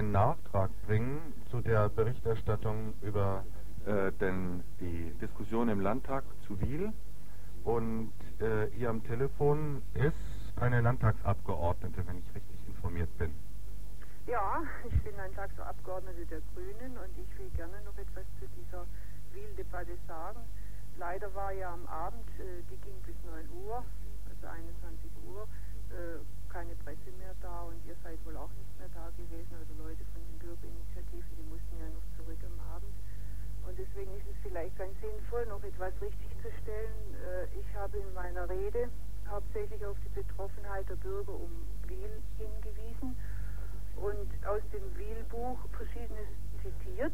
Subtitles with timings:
[0.00, 3.44] einen Nachtrag bringen zu der Berichterstattung über
[3.84, 6.90] äh, denn die Diskussion im Landtag zu Wiel.
[7.64, 13.34] Und äh, hier am Telefon ist eine Landtagsabgeordnete, wenn ich richtig informiert bin.
[14.26, 18.86] Ja, ich bin Landtagsabgeordnete der Grünen und ich will gerne noch etwas zu dieser
[19.34, 20.40] Wiel-Debatte sagen.
[20.96, 23.84] Leider war ja am Abend, äh, die ging bis 9 Uhr,
[24.30, 25.46] also 21 Uhr,
[25.90, 29.70] äh, keine Presse mehr da und ihr seid wohl auch nicht mehr da gewesen, also
[29.78, 32.94] Leute von den Bürgerinitiativen, die mussten ja noch zurück am Abend.
[33.62, 37.14] Und deswegen ist es vielleicht ganz sinnvoll, noch etwas richtigzustellen.
[37.22, 38.90] Äh, ich habe in meiner Rede
[39.28, 41.50] hauptsächlich auf die Betroffenheit der Bürger um
[41.86, 43.14] Wiel hingewiesen
[43.94, 46.09] und aus dem Wiel-Buch verschiedenes
[46.62, 47.12] zitiert,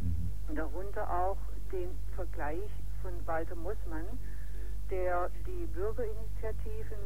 [0.00, 0.54] mhm.
[0.54, 1.38] darunter auch
[1.72, 2.70] den Vergleich
[3.02, 4.06] von Walter Mossmann,
[4.90, 6.98] der die Bürgerinitiativen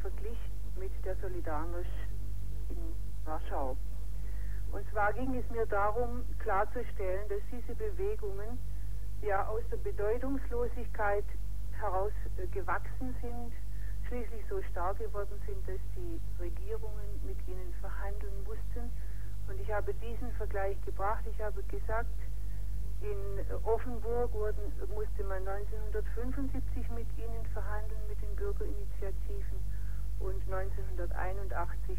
[0.00, 0.38] verglich
[0.78, 2.08] mit der Solidarność
[2.70, 3.76] in Warschau.
[4.70, 8.58] Und zwar ging es mir darum, klarzustellen, dass diese Bewegungen
[9.22, 11.24] ja aus der Bedeutungslosigkeit
[11.72, 13.52] heraus äh, gewachsen sind,
[14.06, 18.90] schließlich so stark geworden sind, dass die Regierungen mit ihnen verhandeln mussten.
[19.48, 21.24] Und ich habe diesen Vergleich gebracht.
[21.26, 22.10] Ich habe gesagt,
[23.00, 29.58] in Offenburg wurden, musste man 1975 mit ihnen verhandeln, mit den Bürgerinitiativen
[30.18, 31.96] und 1981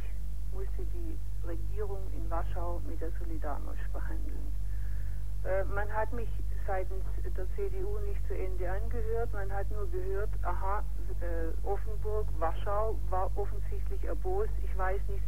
[0.52, 1.18] musste die
[1.48, 4.52] Regierung in Warschau mit der Solidarność verhandeln.
[5.46, 6.30] Äh, man hat mich
[6.68, 10.84] seitens der CDU nicht zu Ende angehört, man hat nur gehört, aha,
[11.22, 15.24] äh, Offenburg, Warschau war offensichtlich erbost, ich weiß nicht,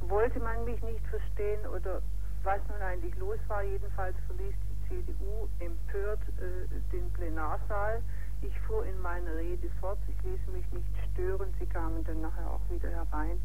[0.00, 2.02] wollte man mich nicht verstehen oder
[2.42, 8.02] was nun eigentlich los war, jedenfalls verließ die CDU empört äh, den Plenarsaal.
[8.42, 12.50] Ich fuhr in meiner Rede fort, ich ließ mich nicht stören, sie kamen dann nachher
[12.50, 13.38] auch wieder herein.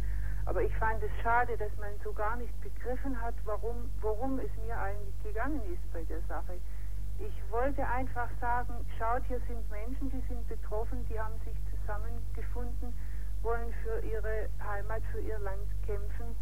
[0.45, 4.51] Aber ich fand es schade, dass man so gar nicht begriffen hat, warum, worum es
[4.65, 6.53] mir eigentlich gegangen ist bei der Sache.
[7.19, 12.93] Ich wollte einfach sagen, schaut, hier sind Menschen, die sind betroffen, die haben sich zusammengefunden,
[13.45, 16.35] wollen für ihre Heimat, für ihr Land kämpfen.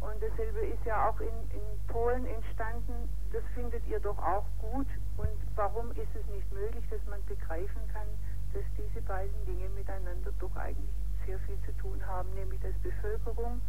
[0.00, 3.10] Und dasselbe ist ja auch in, in Polen entstanden.
[3.32, 4.86] Das findet ihr doch auch gut.
[5.16, 8.06] Und warum ist es nicht möglich, dass man begreifen kann,
[8.54, 10.94] dass diese beiden Dinge miteinander doch eigentlich
[11.26, 13.60] sehr viel zu tun haben, nämlich dass Bevölkerung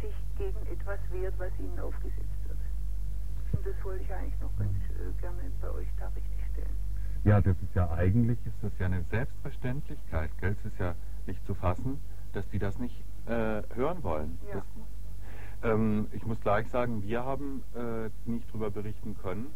[0.00, 2.58] sich gegen etwas wehrt, was ihnen aufgesetzt wird.
[3.52, 6.76] Und das wollte ich eigentlich noch ganz äh, gerne bei euch da richtig stellen.
[7.24, 10.56] Ja, das ist ja eigentlich, ist das ja eine Selbstverständlichkeit, gell?
[10.58, 10.94] Es ist ja
[11.26, 12.00] nicht zu fassen,
[12.32, 12.96] dass die das nicht
[13.26, 14.38] äh, hören wollen.
[14.48, 14.54] Ja.
[14.54, 14.64] Das,
[15.70, 19.46] ähm, ich muss gleich sagen, wir haben äh, nicht darüber berichten können,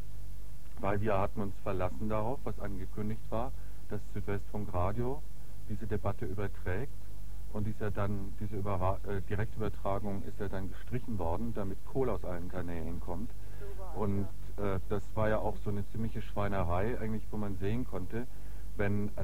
[0.80, 3.52] weil wir hatten uns verlassen darauf, was angekündigt war,
[3.88, 5.22] dass Südwestfunk Radio
[5.68, 6.92] diese Debatte überträgt.
[7.52, 12.10] Und ist ja dann, diese Überra äh, Direktübertragung ist ja dann gestrichen worden, damit Kohl
[12.10, 13.30] aus allen Kanälen kommt.
[13.94, 14.28] Und
[14.58, 18.26] äh, das war ja auch so eine ziemliche Schweinerei, eigentlich, wo man sehen konnte,
[18.76, 19.22] wenn äh,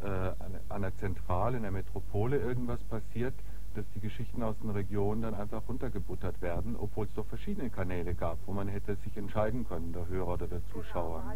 [0.00, 3.34] an einer Zentrale, in der Metropole irgendwas passiert,
[3.74, 8.14] dass die Geschichten aus den Regionen dann einfach runtergebuttert werden, obwohl es doch verschiedene Kanäle
[8.14, 11.20] gab, wo man hätte sich entscheiden können, der Hörer oder der genau, Zuschauer.
[11.20, 11.30] Genau,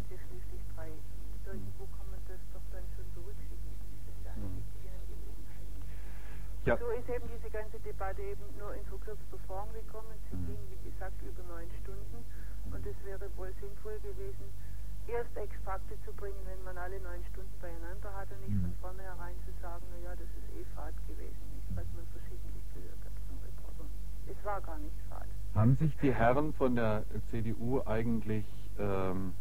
[6.65, 6.77] Ja.
[6.77, 10.15] So ist eben diese ganze Debatte eben nur in verkürzter Form gekommen.
[10.31, 10.47] Sie mhm.
[10.47, 12.23] ging, wie gesagt, über neun Stunden.
[12.71, 14.47] Und es wäre wohl sinnvoll gewesen,
[15.07, 18.73] erst Extrakte zu bringen, wenn man alle neun Stunden beieinander hat und nicht mhm.
[18.79, 22.99] von vornherein zu sagen, naja, das ist eh Fahrt gewesen, nicht, was man verschiedentlich gehört
[23.03, 23.89] hat von Reportern.
[24.27, 25.27] Es war gar nicht Fahrt.
[25.55, 28.45] Haben sich die Herren von der CDU eigentlich
[28.79, 29.33] ähm,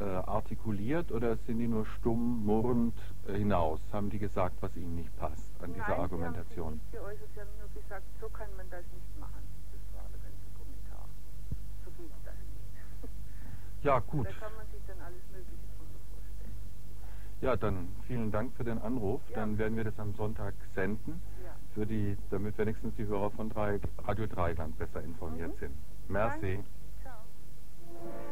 [0.00, 2.96] äh, artikuliert oder sind die nur stumm murrend
[3.26, 3.80] äh, hinaus?
[3.92, 6.80] Haben die gesagt, was ihnen nicht passt an dieser Nein, Argumentation?
[6.90, 9.42] Sie haben geäußert, sie haben nur gesagt, so kann man das nicht machen.
[9.72, 11.06] Das war der ganze Kommentar.
[11.84, 13.84] So geht das nicht.
[13.84, 14.26] Ja, gut.
[14.26, 16.56] Da kann man sich dann alles Mögliche drunter vorstellen.
[17.40, 19.20] Ja, dann vielen Dank für den Anruf.
[19.30, 19.36] Ja.
[19.36, 21.52] Dann werden wir das am Sonntag senden, ja.
[21.74, 25.58] für die, damit wenigstens die Hörer von drei, Radio Dreigland besser informiert mhm.
[25.58, 25.74] sind.
[26.08, 26.56] Merci.
[26.56, 26.64] Danke.
[27.02, 28.29] Ciao.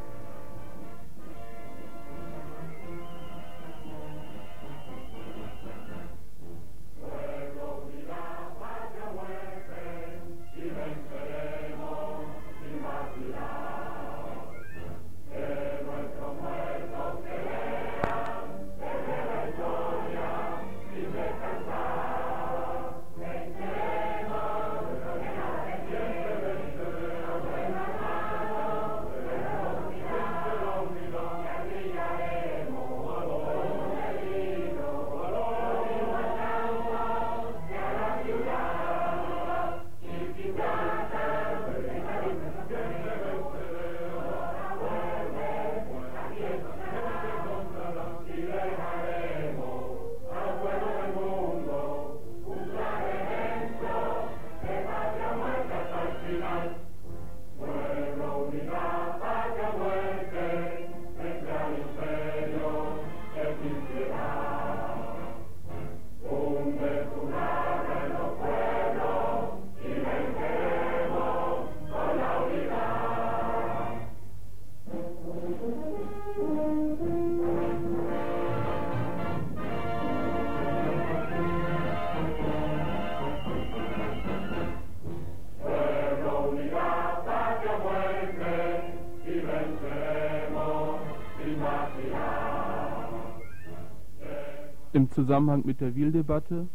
[95.39, 96.67] Zusammenhang mit der Wiel-Debatte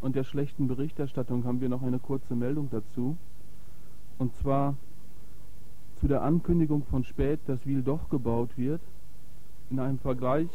[0.00, 3.18] und der schlechten Berichterstattung haben wir noch eine kurze Meldung dazu.
[4.16, 4.74] Und zwar
[5.96, 8.80] zu der Ankündigung von Spät, dass Wiel doch gebaut wird,
[9.68, 10.48] in einem Vergleich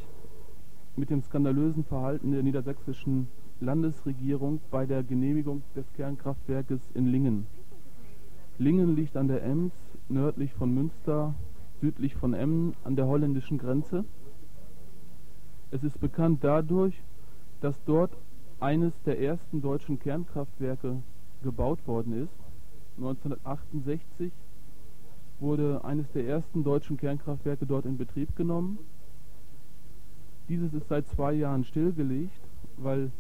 [0.96, 3.28] mit dem skandalösen Verhalten der niedersächsischen
[3.60, 7.46] Landesregierung bei der Genehmigung des Kernkraftwerkes in Lingen.
[8.58, 9.74] Lingen liegt an der Ems,
[10.10, 11.36] nördlich von Münster,
[11.80, 14.04] südlich von Emmen, an der holländischen Grenze.
[15.70, 17.00] Es ist bekannt dadurch,
[17.62, 18.12] dass dort
[18.60, 20.98] eines der ersten deutschen Kernkraftwerke
[21.44, 22.34] gebaut worden ist.
[22.98, 24.32] 1968
[25.40, 28.78] wurde eines der ersten deutschen Kernkraftwerke dort in Betrieb genommen.
[30.50, 32.42] Dieses ist seit zwei Jahren stillgelegt,
[32.78, 33.12] weil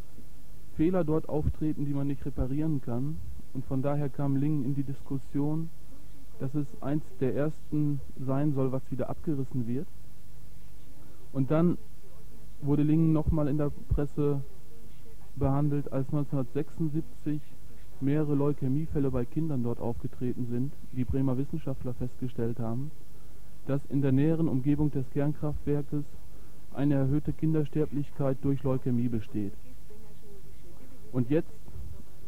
[0.75, 3.17] Fehler dort auftreten, die man nicht reparieren kann.
[3.53, 5.69] Und von daher kam Lingen in die Diskussion,
[6.39, 9.87] dass es eins der ersten sein soll, was wieder abgerissen wird.
[11.33, 11.77] Und dann
[12.61, 14.41] wurde Lingen nochmal in der Presse
[15.35, 17.41] behandelt, als 1976
[18.01, 22.91] mehrere Leukämiefälle bei Kindern dort aufgetreten sind, die Bremer Wissenschaftler festgestellt haben,
[23.67, 26.03] dass in der näheren Umgebung des Kernkraftwerkes
[26.73, 29.53] eine erhöhte Kindersterblichkeit durch Leukämie besteht.
[31.11, 31.51] Und jetzt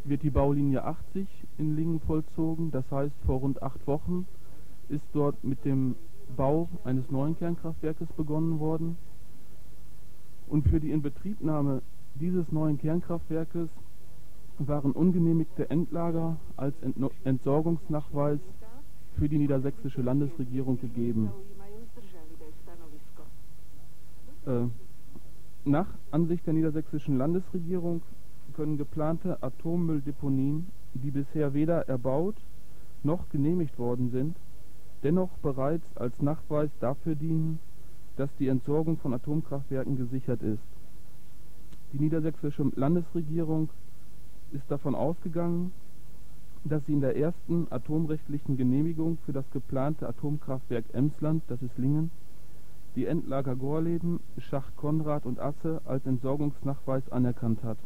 [0.04, 1.28] wird die Baulinie 80
[1.58, 4.28] in Lingen vollzogen, das heißt vor rund acht Wochen
[4.90, 5.96] ist dort mit dem
[6.36, 8.98] Bau eines neuen Kernkraftwerkes begonnen worden.
[10.54, 11.82] Und für die Inbetriebnahme
[12.14, 13.70] dieses neuen Kernkraftwerkes
[14.60, 16.76] waren ungenehmigte Endlager als
[17.24, 18.38] Entsorgungsnachweis
[19.18, 21.32] für die niedersächsische Landesregierung gegeben.
[24.46, 24.66] Äh,
[25.66, 28.04] nach Ansicht der niedersächsischen Landesregierung
[28.56, 32.36] können geplante Atommülldeponien, die bisher weder erbaut
[33.02, 34.38] noch genehmigt worden sind,
[35.02, 37.58] dennoch bereits als Nachweis dafür dienen,
[38.16, 40.64] dass die Entsorgung von Atomkraftwerken gesichert ist.
[41.94, 43.70] Die niedersächsische Landesregierung
[44.52, 45.72] ist davon ausgegangen,
[46.64, 52.10] dass sie in der ersten atomrechtlichen Genehmigung für das geplante Atomkraftwerk Emsland, das ist Lingen,
[52.96, 57.78] die Endlager Gorleben, Schacht Konrad und Asse als Entsorgungsnachweis anerkannt hat.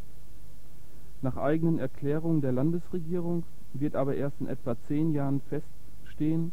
[1.22, 3.44] Nach eigenen Erklärungen der Landesregierung
[3.74, 6.52] wird aber erst in etwa zehn Jahren feststehen,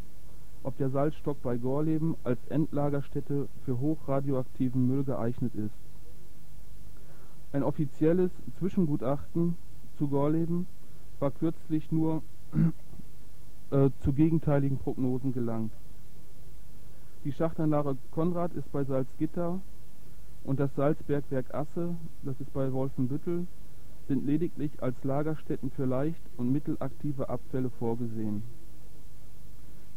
[0.65, 5.75] ob der Salzstock bei Gorleben als Endlagerstätte für hochradioaktiven Müll geeignet ist.
[7.53, 9.57] Ein offizielles Zwischengutachten
[9.97, 10.67] zu Gorleben
[11.21, 12.23] war kürzlich nur
[13.71, 15.73] äh, zu gegenteiligen Prognosen gelangt.
[17.25, 19.61] Die Schachtanlage Konrad ist bei Salzgitter
[20.45, 23.47] und das Salzbergwerk Asse, das ist bei Wolfenbüttel,
[24.09, 28.43] sind lediglich als Lagerstätten für leicht und mittelaktive Abfälle vorgesehen.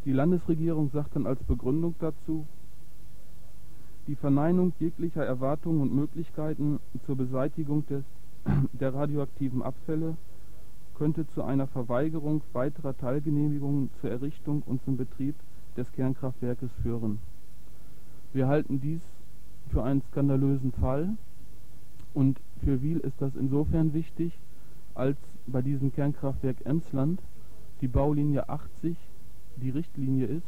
[0.08, 2.46] Die Landesregierung sagt dann als Begründung dazu,
[4.08, 8.06] die Verneinung jeglicher Erwartungen und Möglichkeiten zur Beseitigung des,
[8.72, 10.16] der radioaktiven Abfälle
[10.96, 15.36] könnte zu einer Verweigerung weiterer Teilgenehmigungen zur Errichtung und zum Betrieb
[15.76, 17.20] des Kernkraftwerkes führen.
[18.32, 19.02] Wir halten dies
[19.72, 21.18] für einen skandalösen Fall
[22.14, 24.40] und für Wiel ist das insofern wichtig,
[24.96, 27.20] als bei diesem Kernkraftwerk Emsland
[27.82, 28.96] die Baulinie 80
[29.62, 30.48] die Richtlinie ist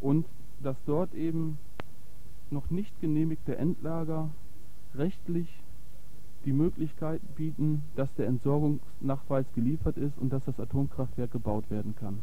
[0.00, 0.26] und
[0.62, 1.58] dass dort eben
[2.50, 4.30] noch nicht genehmigte Endlager
[4.94, 5.48] rechtlich
[6.44, 12.20] die Möglichkeit bieten, dass der Entsorgungsnachweis geliefert ist und dass das Atomkraftwerk gebaut werden kann.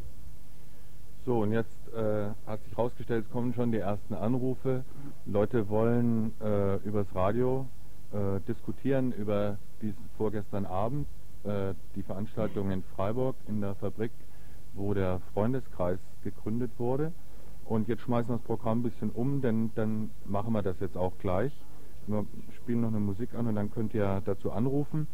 [1.26, 4.84] So, und jetzt äh, hat sich herausgestellt, es kommen schon die ersten Anrufe.
[5.26, 7.68] Leute wollen äh, übers Radio
[8.12, 11.08] äh, diskutieren über diesen vorgestern Abend,
[11.44, 14.12] äh, die Veranstaltung in Freiburg in der Fabrik,
[14.74, 17.12] wo der Freundeskreis gegründet wurde.
[17.66, 20.98] Und jetzt schmeißen wir das Programm ein bisschen um, denn dann machen wir das jetzt
[20.98, 21.54] auch gleich.
[22.08, 22.26] Wir
[22.58, 25.08] spielen noch eine Musik an und dann könnt ihr dazu anrufen.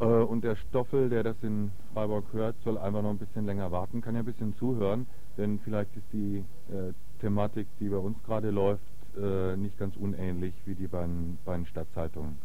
[0.00, 3.70] Äh, und der Stoffel, der das in Freiburg hört, soll einfach noch ein bisschen länger
[3.72, 5.06] warten, kann ja ein bisschen zuhören
[5.36, 8.82] denn vielleicht ist die äh, Thematik, die bei uns gerade läuft,
[9.16, 12.38] äh, nicht ganz unähnlich wie die bei den Stadtzeitungen.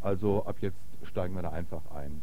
[0.00, 2.22] Also ab jetzt steigen wir da einfach ein.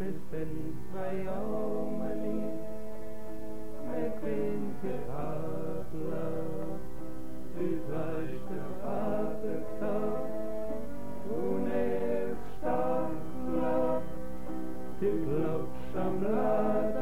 [0.00, 2.42] مثلي فيوم لي
[3.86, 6.30] ما كنت خاطرة
[7.56, 8.50] بفرشت
[8.82, 10.24] خاطرتك
[12.62, 13.12] ونفشتك
[15.00, 15.60] تبلغ
[15.94, 17.01] شمراتك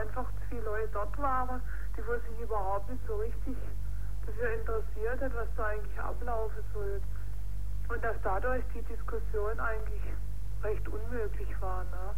[0.00, 1.62] einfach zu viele Leute dort waren,
[1.96, 3.56] die wohl sich überhaupt nicht so richtig
[4.26, 7.00] dafür interessiert hat, was da eigentlich ablaufen soll.
[7.88, 10.02] Und dass dadurch die Diskussion eigentlich
[10.62, 11.84] recht unmöglich war.
[11.84, 12.14] Ne?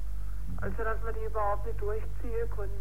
[0.60, 2.76] Also dass man die überhaupt nicht durchziehen konnte.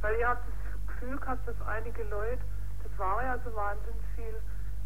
[0.00, 2.42] Weil ich habe das Gefühl gehabt, dass einige Leute,
[2.82, 4.34] das war ja so wahnsinnig viel,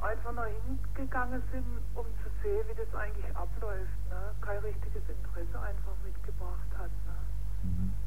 [0.00, 3.98] einfach noch hingegangen sind, um zu sehen, wie das eigentlich abläuft.
[4.08, 4.34] Ne?
[4.40, 6.90] Kein richtiges Interesse einfach mitgebracht hat.
[7.04, 7.14] Ne?
[7.62, 8.01] Mhm.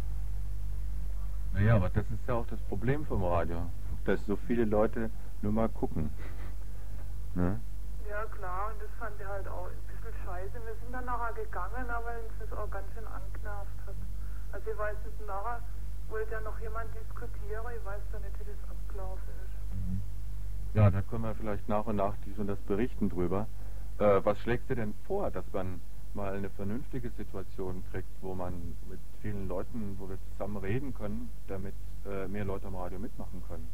[1.56, 3.62] Naja, aber das ist ja auch das Problem vom Radio,
[4.04, 5.10] dass so viele Leute
[5.42, 6.10] nur mal gucken.
[7.34, 7.62] Ne?
[8.10, 10.54] Ja klar, und das fand ich halt auch ein bisschen scheiße.
[10.54, 13.96] Wir sind dann nachher gegangen, aber uns das auch ganz schön angenervt hat.
[14.52, 15.62] Also ich weiß nicht, nachher
[16.10, 19.76] wollte ja noch jemand diskutieren, ich weiß da nicht, wie das abgelaufen ist.
[19.76, 20.02] Mhm.
[20.74, 23.48] Ja, da können wir vielleicht nach und nach dies und das berichten drüber.
[24.00, 25.80] Äh, was schlägst du denn vor, dass man
[26.16, 31.30] mal eine vernünftige Situation kriegt, wo man mit vielen Leuten, wo wir zusammen reden können,
[31.48, 33.68] damit äh, mehr Leute am Radio mitmachen können?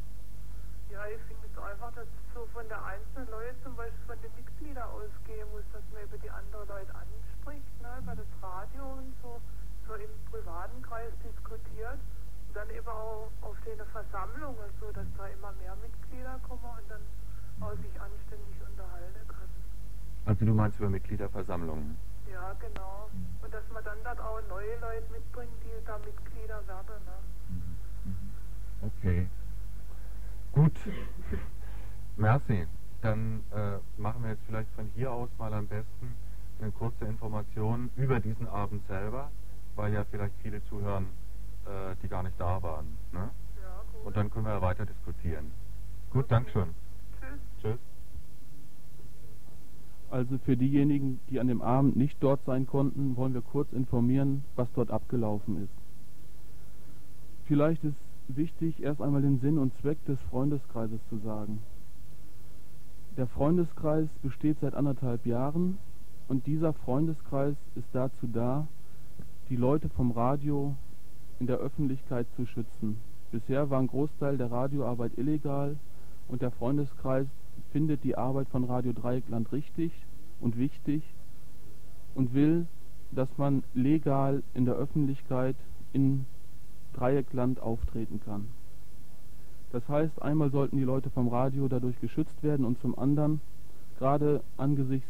[0.90, 4.18] Ja, ich finde es einfach, dass es so von der einzelnen Leute, zum Beispiel von
[4.20, 8.84] den Mitgliedern ausgehen muss, dass man über die anderen Leute anspricht, ne, über das Radio
[9.00, 9.40] und so,
[9.88, 11.96] so im privaten Kreis diskutiert.
[11.96, 16.90] Und dann eben auch auf den Versammlungen, so dass da immer mehr Mitglieder kommen und
[16.90, 17.00] dann
[17.64, 19.56] auch sich anständig unterhalten können.
[20.26, 21.96] Also du meinst über Mitgliederversammlungen?
[22.32, 23.10] Ja, genau.
[23.42, 27.04] Und dass man dann dort auch neue Leute mitbringt, die da Mitglieder werden.
[27.04, 27.18] Ne?
[28.04, 28.34] Mhm.
[28.82, 29.28] Okay.
[30.52, 30.74] Gut.
[32.16, 32.68] Merci.
[33.02, 36.16] Dann äh, machen wir jetzt vielleicht von hier aus mal am besten
[36.60, 39.30] eine kurze Information über diesen Abend selber,
[39.76, 41.08] weil ja vielleicht viele zuhören,
[41.66, 42.98] äh, die gar nicht da waren.
[43.12, 43.30] Ne?
[43.62, 44.06] Ja, gut.
[44.06, 45.52] Und dann können wir weiter diskutieren.
[46.10, 46.34] Gut, okay.
[46.34, 46.74] Dankeschön.
[47.20, 47.40] Tschüss.
[47.60, 47.80] Tschüss.
[50.12, 54.44] Also für diejenigen, die an dem Abend nicht dort sein konnten, wollen wir kurz informieren,
[54.56, 55.72] was dort abgelaufen ist.
[57.46, 57.96] Vielleicht ist
[58.28, 61.60] wichtig, erst einmal den Sinn und Zweck des Freundeskreises zu sagen.
[63.16, 65.78] Der Freundeskreis besteht seit anderthalb Jahren
[66.28, 68.66] und dieser Freundeskreis ist dazu da,
[69.48, 70.76] die Leute vom Radio
[71.40, 72.98] in der Öffentlichkeit zu schützen.
[73.30, 75.78] Bisher war ein Großteil der Radioarbeit illegal
[76.28, 77.28] und der Freundeskreis
[77.70, 79.92] findet die Arbeit von Radio Dreieckland richtig
[80.40, 81.02] und wichtig
[82.14, 82.66] und will,
[83.12, 85.56] dass man legal in der Öffentlichkeit
[85.92, 86.26] in
[86.94, 88.48] Dreieckland auftreten kann.
[89.70, 93.40] Das heißt, einmal sollten die Leute vom Radio dadurch geschützt werden und zum anderen,
[93.98, 95.08] gerade angesichts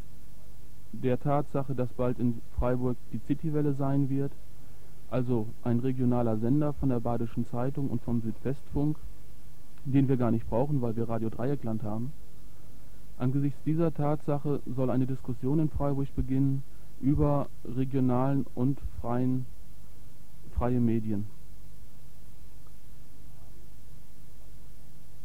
[0.93, 4.33] der Tatsache, dass bald in Freiburg die Citywelle sein wird,
[5.11, 8.97] also ein regionaler Sender von der Badischen Zeitung und vom Südwestfunk,
[9.85, 12.13] den wir gar nicht brauchen, weil wir Radio Dreieckland haben,
[13.19, 16.63] Angesichts dieser Tatsache soll eine Diskussion in Freiburg beginnen
[17.01, 19.47] über regionalen und freien,
[20.57, 21.27] freie Medien.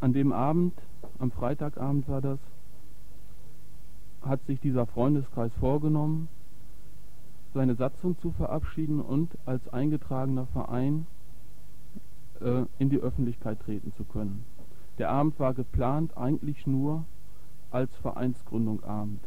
[0.00, 0.74] An dem Abend,
[1.18, 2.38] am Freitagabend war das,
[4.22, 6.28] hat sich dieser Freundeskreis vorgenommen,
[7.54, 11.06] seine Satzung zu verabschieden und als eingetragener Verein
[12.40, 14.44] äh, in die Öffentlichkeit treten zu können.
[14.98, 17.04] Der Abend war geplant eigentlich nur
[17.70, 19.20] als Vereinsgründung Abend.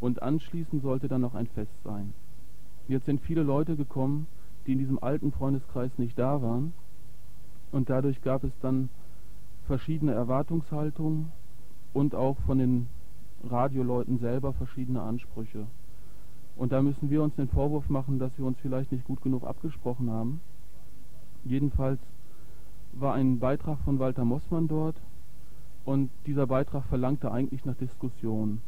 [0.00, 2.12] Und anschließend sollte dann noch ein Fest sein.
[2.86, 4.26] Jetzt sind viele Leute gekommen,
[4.66, 6.72] die in diesem alten Freundeskreis nicht da waren.
[7.72, 8.88] Und dadurch gab es dann
[9.66, 11.32] verschiedene Erwartungshaltungen
[11.92, 12.86] und auch von den
[13.44, 15.66] Radioleuten selber verschiedene Ansprüche.
[16.56, 19.44] Und da müssen wir uns den Vorwurf machen, dass wir uns vielleicht nicht gut genug
[19.44, 20.40] abgesprochen haben.
[21.44, 22.00] Jedenfalls
[22.92, 24.96] war ein Beitrag von Walter Mossmann dort,
[25.88, 28.60] und dieser Beitrag verlangte eigentlich nach Diskussion.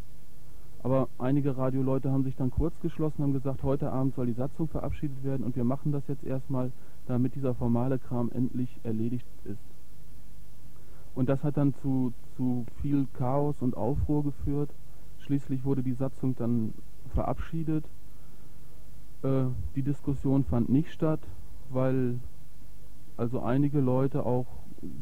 [0.82, 4.68] Aber einige Radioleute haben sich dann kurz geschlossen, haben gesagt, heute Abend soll die Satzung
[4.68, 6.72] verabschiedet werden und wir machen das jetzt erstmal,
[7.06, 9.60] damit dieser formale Kram endlich erledigt ist.
[11.14, 14.70] Und das hat dann zu, zu viel Chaos und Aufruhr geführt.
[15.18, 16.72] Schließlich wurde die Satzung dann
[17.12, 17.84] verabschiedet.
[19.22, 19.42] Äh,
[19.76, 21.20] die Diskussion fand nicht statt,
[21.68, 22.18] weil
[23.18, 24.46] also einige Leute auch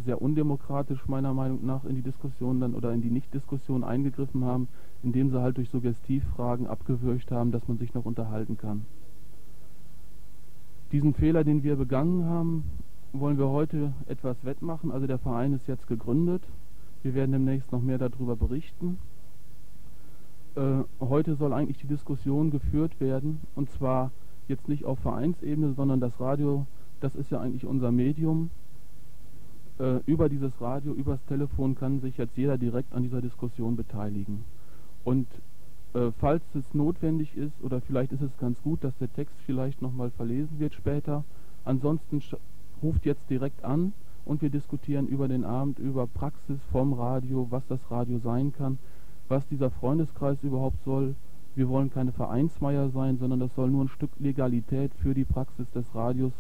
[0.04, 4.68] sehr undemokratisch meiner Meinung nach in die Diskussion dann oder in die Nichtdiskussion eingegriffen haben,
[5.02, 8.84] indem sie halt durch Suggestivfragen abgewürgt haben, dass man sich noch unterhalten kann.
[10.90, 12.64] Diesen Fehler, den wir begangen haben,
[13.12, 14.90] wollen wir heute etwas wettmachen.
[14.90, 16.42] Also der Verein ist jetzt gegründet.
[17.02, 18.98] Wir werden demnächst noch mehr darüber berichten.
[20.56, 24.10] Äh, heute soll eigentlich die Diskussion geführt werden und zwar
[24.48, 26.66] jetzt nicht auf Vereinsebene, sondern das Radio,
[27.00, 28.50] das ist ja eigentlich unser Medium
[29.78, 34.44] äh, über dieses Radio, übers Telefon kann sich jetzt jeder direkt an dieser Diskussion beteiligen.
[35.04, 35.26] Und
[35.94, 39.80] äh, falls es notwendig ist, oder vielleicht ist es ganz gut, dass der Text vielleicht
[39.80, 41.24] nochmal verlesen wird später.
[41.64, 42.22] Ansonsten
[42.82, 43.92] ruft jetzt direkt an
[44.24, 48.78] und wir diskutieren über den Abend, über Praxis vom Radio, was das Radio sein kann,
[49.28, 51.14] was dieser Freundeskreis überhaupt soll.
[51.54, 55.70] Wir wollen keine Vereinsmeier sein, sondern das soll nur ein Stück Legalität für die Praxis
[55.70, 56.32] des Radios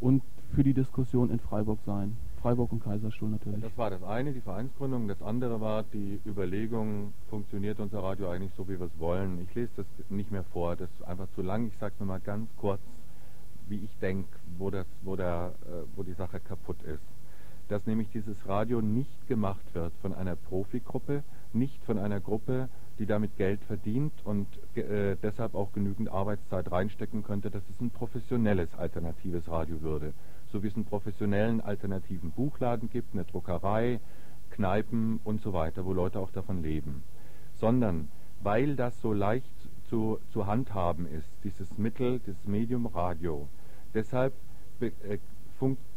[0.00, 0.22] und
[0.54, 2.16] für die Diskussion in Freiburg sein.
[2.44, 3.62] Freiburg und Kaiserstuhl natürlich.
[3.62, 5.08] Das war das eine, die Vereinsgründung.
[5.08, 9.40] Das andere war die Überlegung, funktioniert unser Radio eigentlich so, wie wir es wollen.
[9.48, 11.68] Ich lese das nicht mehr vor, das ist einfach zu lang.
[11.68, 12.82] Ich sage nur mal ganz kurz,
[13.66, 14.28] wie ich denke,
[14.58, 14.70] wo,
[15.04, 15.50] wo, äh,
[15.96, 17.00] wo die Sache kaputt ist.
[17.70, 21.22] Dass nämlich dieses Radio nicht gemacht wird von einer Profigruppe,
[21.54, 27.22] nicht von einer Gruppe, die damit Geld verdient und äh, deshalb auch genügend Arbeitszeit reinstecken
[27.22, 30.12] könnte, dass es ein professionelles alternatives Radio würde.
[30.54, 33.98] So wie es einen professionellen alternativen Buchladen gibt, eine Druckerei,
[34.50, 37.02] Kneipen und so weiter, wo Leute auch davon leben.
[37.56, 38.06] Sondern
[38.40, 39.50] weil das so leicht
[39.88, 43.48] zu, zu handhaben ist, dieses Mittel, dieses Medium Radio.
[43.94, 44.32] Deshalb
[44.78, 45.18] äh,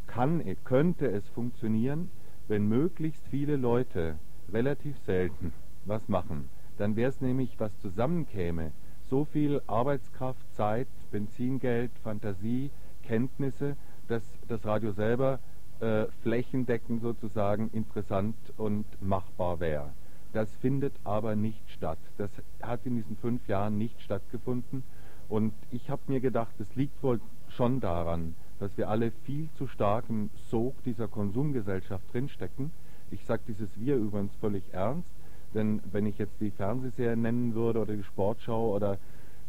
[0.08, 2.10] kann, könnte es funktionieren,
[2.48, 4.16] wenn möglichst viele Leute
[4.52, 5.54] relativ selten
[5.86, 6.50] was machen.
[6.80, 8.72] Dann wäre es nämlich, was zusammenkäme,
[9.08, 12.72] so viel Arbeitskraft, Zeit, Benzingeld, Fantasie,
[13.04, 15.40] Kenntnisse, dass das Radio selber
[15.80, 19.90] äh, flächendeckend sozusagen interessant und machbar wäre.
[20.34, 22.00] Das findet aber nicht statt.
[22.18, 22.30] Das
[22.62, 24.84] hat in diesen fünf Jahren nicht stattgefunden.
[25.30, 29.68] Und ich habe mir gedacht, es liegt wohl schon daran, dass wir alle viel zu
[29.68, 32.72] stark im Sog dieser Konsumgesellschaft drinstecken.
[33.12, 35.10] Ich sage dieses Wir übrigens völlig ernst,
[35.54, 38.98] denn wenn ich jetzt die Fernsehserie nennen würde oder die Sportschau oder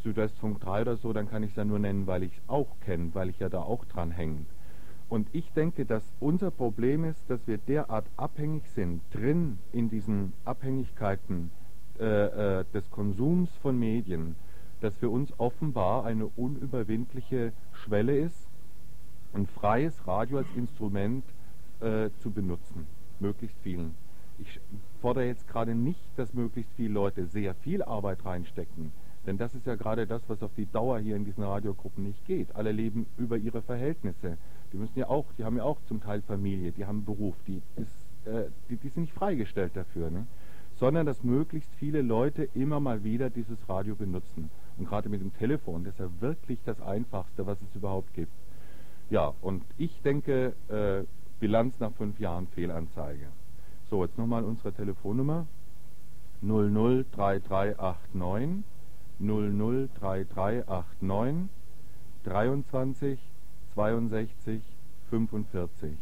[0.02, 2.68] Südwestfunk 3 oder so, dann kann ich es ja nur nennen, weil ich es auch
[2.80, 4.46] kenne, weil ich ja da auch dran hänge.
[5.08, 10.34] Und ich denke, dass unser Problem ist, dass wir derart abhängig sind, drin in diesen
[10.44, 11.50] Abhängigkeiten
[11.98, 14.36] äh, äh, des Konsums von Medien,
[14.80, 18.48] dass für uns offenbar eine unüberwindliche Schwelle ist,
[19.34, 21.24] ein freies Radio als Instrument
[21.80, 22.86] äh, zu benutzen,
[23.18, 23.94] möglichst vielen.
[24.38, 24.60] Ich
[25.00, 28.92] fordere jetzt gerade nicht, dass möglichst viele Leute sehr viel Arbeit reinstecken,
[29.28, 32.26] denn das ist ja gerade das, was auf die Dauer hier in diesen Radiogruppen nicht
[32.26, 32.56] geht.
[32.56, 34.38] Alle leben über ihre Verhältnisse.
[34.72, 37.62] Die müssen ja auch, die haben ja auch zum Teil Familie, die haben Beruf, die,
[37.76, 40.10] ist, äh, die, die sind nicht freigestellt dafür.
[40.10, 40.26] Ne?
[40.78, 44.50] sondern dass möglichst viele Leute immer mal wieder dieses Radio benutzen.
[44.78, 48.32] Und gerade mit dem Telefon, das ist ja wirklich das Einfachste, was es überhaupt gibt.
[49.10, 51.02] Ja, und ich denke, äh,
[51.40, 53.26] Bilanz nach fünf Jahren Fehlanzeige.
[53.90, 55.46] So, jetzt nochmal unsere Telefonnummer
[56.42, 58.62] 003389
[59.20, 61.48] 003389
[62.24, 63.18] 23
[65.10, 65.98] 62 45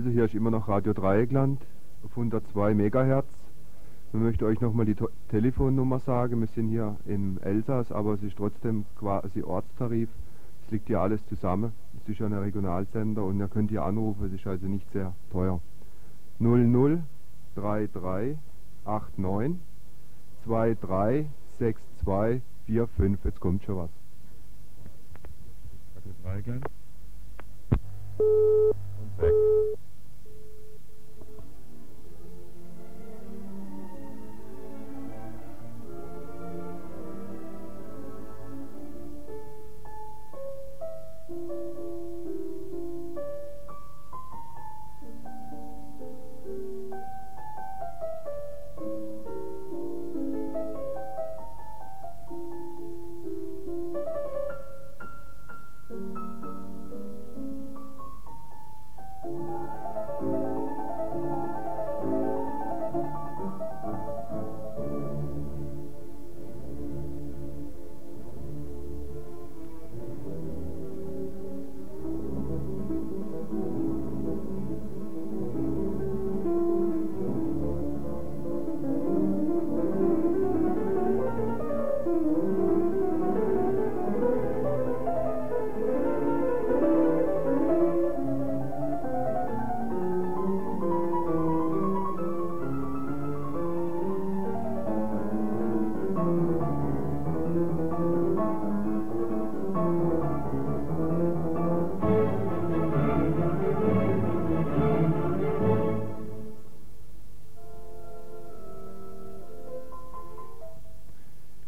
[0.00, 1.60] hier ist immer noch Radio Dreieckland
[2.02, 3.26] auf 102 MHz.
[4.12, 4.96] Ich möchte euch nochmal die
[5.28, 6.40] Telefonnummer sagen.
[6.40, 10.08] Wir sind hier im Elsass, aber es ist trotzdem quasi Ortstarif.
[10.64, 11.74] Es liegt hier alles zusammen.
[12.02, 14.24] Es ist ja ein Regionalsender und ihr könnt hier anrufen.
[14.26, 15.60] Es ist also nicht sehr teuer.
[16.40, 18.38] 003389
[20.44, 23.24] 236245.
[23.24, 23.90] Jetzt kommt schon was.
[25.94, 26.66] Radio Dreieckland.
[29.22, 29.62] Und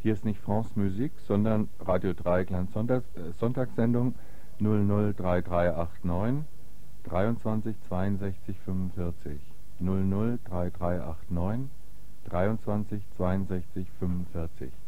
[0.04, 0.12] weg.
[0.12, 4.14] ist nicht France Musik, sondern Radio Dreieckland Sonntags, äh, Sonntagssendung
[4.60, 6.44] 003389
[7.04, 9.40] 23 62 45.
[9.80, 11.68] 003389
[12.24, 14.83] 23 62 45.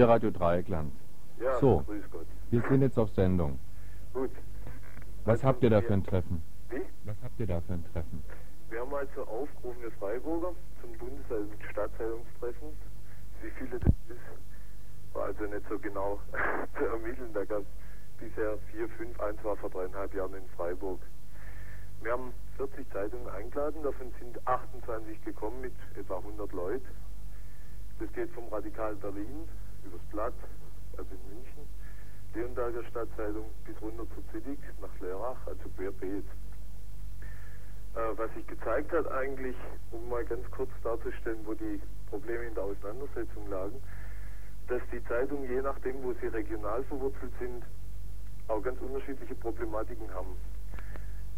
[0.00, 0.94] Hier Radio Dreieckland.
[1.38, 1.80] Ja, So.
[1.80, 2.24] grüß Gott.
[2.50, 3.58] Wir sind jetzt auf Sendung.
[4.14, 4.30] Gut.
[5.26, 6.42] Was habt ihr da für ein Treffen?
[6.70, 6.80] Wie?
[7.04, 8.24] Was habt ihr da für ein Treffen?
[8.70, 12.68] Wir haben also aufgerufene Freiburger zum Bundes- Stadtteilungstreffen.
[13.42, 16.18] Wie viele das ist, war also nicht so genau
[16.78, 17.34] zu ermitteln.
[17.34, 17.66] Da gab es
[18.26, 21.00] bisher vier, fünf, eins war vor dreieinhalb Jahren in Freiburg.
[22.00, 26.88] Wir haben 40 Zeitungen eingeladen, davon sind 28 gekommen mit etwa 100 Leuten.
[27.98, 29.46] Das geht vom Radikal Berlin
[29.84, 30.34] übers Blatt,
[30.96, 31.68] also in München,
[32.34, 36.24] Leonberger Stadtzeitung bis runter zur Zittig nach Lörrach, also querbeet.
[37.94, 39.56] Äh, was sich gezeigt hat eigentlich,
[39.90, 43.82] um mal ganz kurz darzustellen, wo die Probleme in der Auseinandersetzung lagen,
[44.68, 47.64] dass die Zeitungen, je nachdem, wo sie regional verwurzelt sind,
[48.46, 49.34] auch ganz unterschiedliche
[50.14, 50.36] Haben.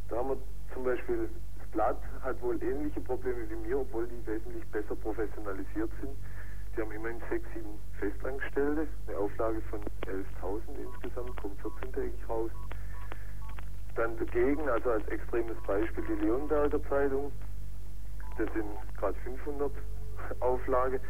[0.08, 0.38] Da haben wir
[0.72, 5.90] zum Beispiel, das Blatt hat wohl ähnliche Probleme wie mir, obwohl die wesentlich besser professionalisiert
[6.00, 6.16] sind.
[6.76, 12.50] Die haben immerhin sechs, sieben Festangestellte, eine Auflage von 11.000 insgesamt, kommt 14-tägig raus.
[13.94, 17.30] Dann dagegen, also als extremes Beispiel, die Leonberger Zeitung,
[18.38, 19.70] das sind gerade 500
[20.40, 21.00] Auflage,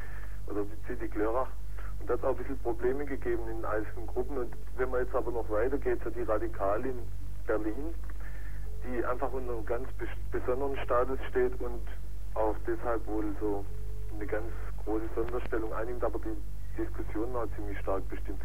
[0.48, 1.48] oder die City Lörrach.
[2.00, 4.38] Und das hat auch ein bisschen Probleme gegeben in einzelnen Gruppen.
[4.38, 6.98] Und wenn man jetzt aber noch weitergeht, so die Radikal in
[7.46, 7.94] Berlin,
[8.84, 11.82] die einfach unter einem ganz bes besonderen Status steht und
[12.34, 13.64] auch deshalb wohl so
[14.14, 14.50] eine ganz
[14.84, 16.36] große Sonderstellung einnimmt, aber die
[16.76, 18.40] Diskussion war ziemlich stark bestimmt.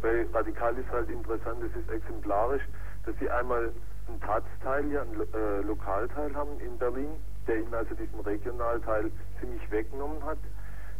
[0.00, 2.62] Bei Radikal ist halt interessant, es ist exemplarisch,
[3.06, 3.72] dass sie einmal
[4.08, 7.10] einen Taz-Teil, ja, einen äh, Lokalteil haben in Berlin,
[7.46, 10.38] der ihnen also diesen Regionalteil ziemlich weggenommen hat.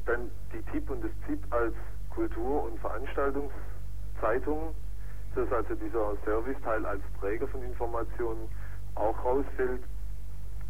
[0.06, 1.74] Dann die TIP und das ZIP als
[2.10, 4.70] Kultur- und Veranstaltungszeitungen,
[5.34, 8.48] dass also dieser Serviceteil als Träger von Informationen
[8.94, 9.82] auch rausfällt.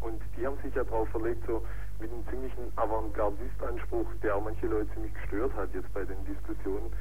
[0.01, 1.63] Und die haben sich ja darauf verlegt, so
[1.99, 6.91] mit einem ziemlichen Avantgardist-Anspruch, der manche Leute ziemlich gestört hat jetzt bei den Diskussionen,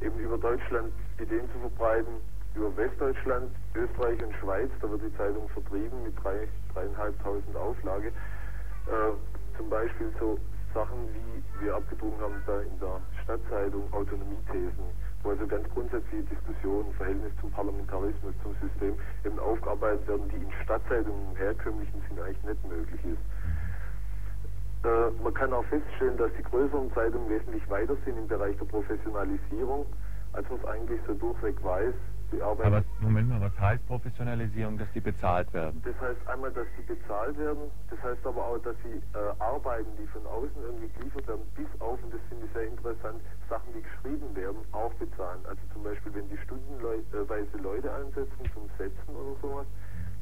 [0.00, 2.14] eben über Deutschland Ideen zu verbreiten,
[2.54, 8.08] über Westdeutschland, Österreich und Schweiz, da wird die Zeitung vertrieben mit drei, dreieinhalbtausend Auflage.
[8.08, 10.38] Äh, zum Beispiel so
[10.72, 14.84] Sachen wie wir abgedruckt haben da in der Stadtzeitung Autonomiethesen,
[15.28, 18.94] wo also ganz grundsätzliche Diskussionen, Verhältnis zum Parlamentarismus, zum System
[19.26, 24.86] eben aufgearbeitet werden, die in Stadtzeitungen im herkömmlichen Sinn eigentlich nicht möglich ist.
[24.86, 28.64] Äh, man kann auch feststellen, dass die größeren Zeitungen wesentlich weiter sind im Bereich der
[28.64, 29.84] Professionalisierung,
[30.32, 31.94] als man es eigentlich so durchweg weiß.
[32.40, 35.82] Aber Moment mal, was heißt Professionalisierung, dass die bezahlt werden?
[35.84, 39.88] Das heißt einmal, dass sie bezahlt werden, das heißt aber auch, dass sie äh, Arbeiten,
[39.96, 43.72] die von außen irgendwie geliefert werden, bis auf, und das finde ich sehr interessant, Sachen,
[43.72, 45.40] die geschrieben werden, auch bezahlen.
[45.48, 49.66] Also zum Beispiel, wenn die stundenweise Leute einsetzen zum Setzen oder sowas,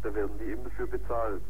[0.02, 1.42] dann werden die eben dafür bezahlt.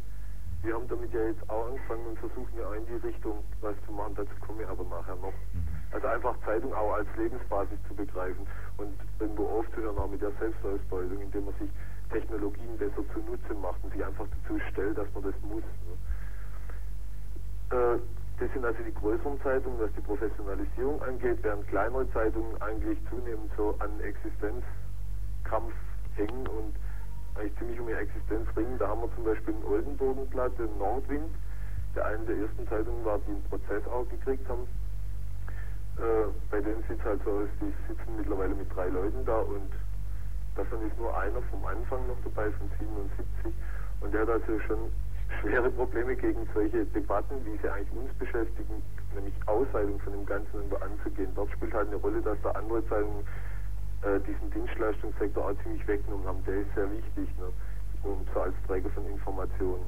[0.63, 3.77] Wir haben damit ja jetzt auch angefangen und versuchen ja auch in die Richtung was
[3.85, 5.37] zu machen, dazu komme ich aber nachher noch.
[5.53, 5.69] Mhm.
[5.93, 8.47] Also einfach Zeitung auch als Lebensbasis zu begreifen
[8.79, 11.71] und irgendwo aufzuhören auch mit der Selbstausbeutung, indem man sich
[12.11, 15.63] Technologien besser zunutze macht und sich einfach dazu stellt, dass man das muss.
[15.63, 17.77] Ne?
[17.77, 17.99] Äh,
[18.39, 23.51] das sind also die größeren Zeitungen, was die Professionalisierung angeht, während kleinere Zeitungen eigentlich zunehmend
[23.57, 25.73] so an Existenzkampf
[26.17, 26.77] hängen und
[27.35, 28.77] eigentlich ziemlich um ihre Existenz ringen.
[28.79, 31.35] Da haben wir zum Beispiel ein Oldenburgenblatt, den Nordwind,
[31.95, 34.67] der eine der ersten Zeitungen war, die einen Prozess auch gekriegt haben.
[35.99, 39.39] Äh, bei denen sieht es halt so aus, die sitzen mittlerweile mit drei Leuten da
[39.39, 39.71] und
[40.55, 43.55] davon ist nur einer vom Anfang noch dabei, von 77.
[44.01, 44.91] Und der hat also schon
[45.41, 48.83] schwere Probleme gegen solche Debatten, wie sie eigentlich uns beschäftigen,
[49.15, 51.33] nämlich Ausweitung von dem Ganzen anzugehen.
[51.35, 53.25] Dort spielt halt eine Rolle, dass da andere Zeitungen
[54.03, 56.45] äh, diesen Dienstleistungssektor auch ziemlich weggenommen haben.
[56.45, 57.49] Der ist sehr wichtig, ne?
[58.03, 59.87] und so als Träger von Informationen.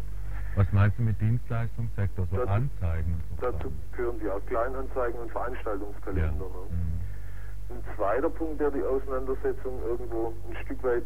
[0.58, 2.26] Was meinst du mit Dienstleistungssektor?
[2.32, 3.22] So dazu, Anzeigen?
[3.40, 6.24] dazu gehören die auch Kleinanzeigen und Veranstaltungskalender.
[6.24, 6.30] Ja.
[6.32, 6.66] Ne?
[7.70, 7.76] Mhm.
[7.76, 11.04] Ein zweiter Punkt, der die Auseinandersetzung irgendwo ein Stück weit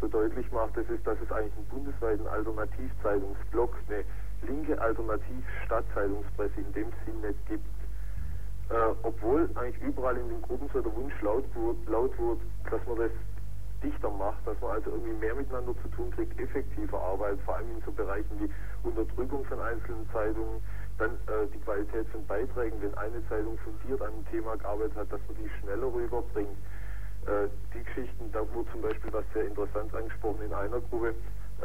[0.00, 4.04] so deutlich macht, das ist, dass es eigentlich einen bundesweiten Alternativzeitungsblock, eine
[4.46, 7.66] linke Alternativ-Stadtzeitungspresse in dem Sinn nicht gibt
[8.70, 11.44] äh, obwohl eigentlich überall in den Gruppen so der Wunsch laut
[11.86, 13.10] laut wurde, dass man das
[13.82, 17.70] dichter macht, dass man also irgendwie mehr miteinander zu tun kriegt, effektiver arbeitet, vor allem
[17.70, 18.50] in so Bereichen wie
[18.86, 20.62] Unterdrückung von einzelnen Zeitungen,
[20.98, 25.12] dann äh, die Qualität von Beiträgen, wenn eine Zeitung fundiert an einem Thema gearbeitet hat,
[25.12, 26.56] dass man die schneller rüberbringt.
[27.26, 31.64] Äh, die Geschichten, da wurde zum Beispiel was sehr interessant angesprochen in einer Gruppe, äh,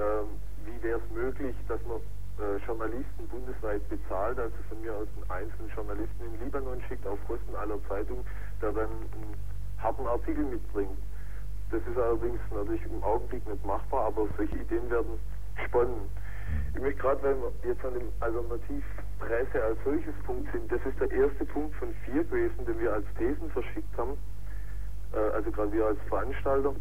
[0.65, 1.97] wie wäre es möglich, dass man
[2.39, 7.17] äh, Journalisten bundesweit bezahlt, also von mir aus einen einzelnen Journalisten in Libanon schickt auf
[7.27, 8.23] Kosten aller Zeitungen,
[8.61, 9.35] der dann einen
[9.79, 10.97] harten Artikel mitbringt.
[11.69, 15.19] Das ist allerdings natürlich im Augenblick nicht machbar, aber solche Ideen werden
[15.65, 16.09] spannend.
[16.73, 20.99] Ich möchte gerade, weil wir jetzt an dem Alternativpresse als solches Punkt sind, das ist
[20.99, 24.17] der erste Punkt von vier gewesen, den wir als Thesen verschickt haben,
[25.13, 26.73] äh, also gerade wir als Veranstalter.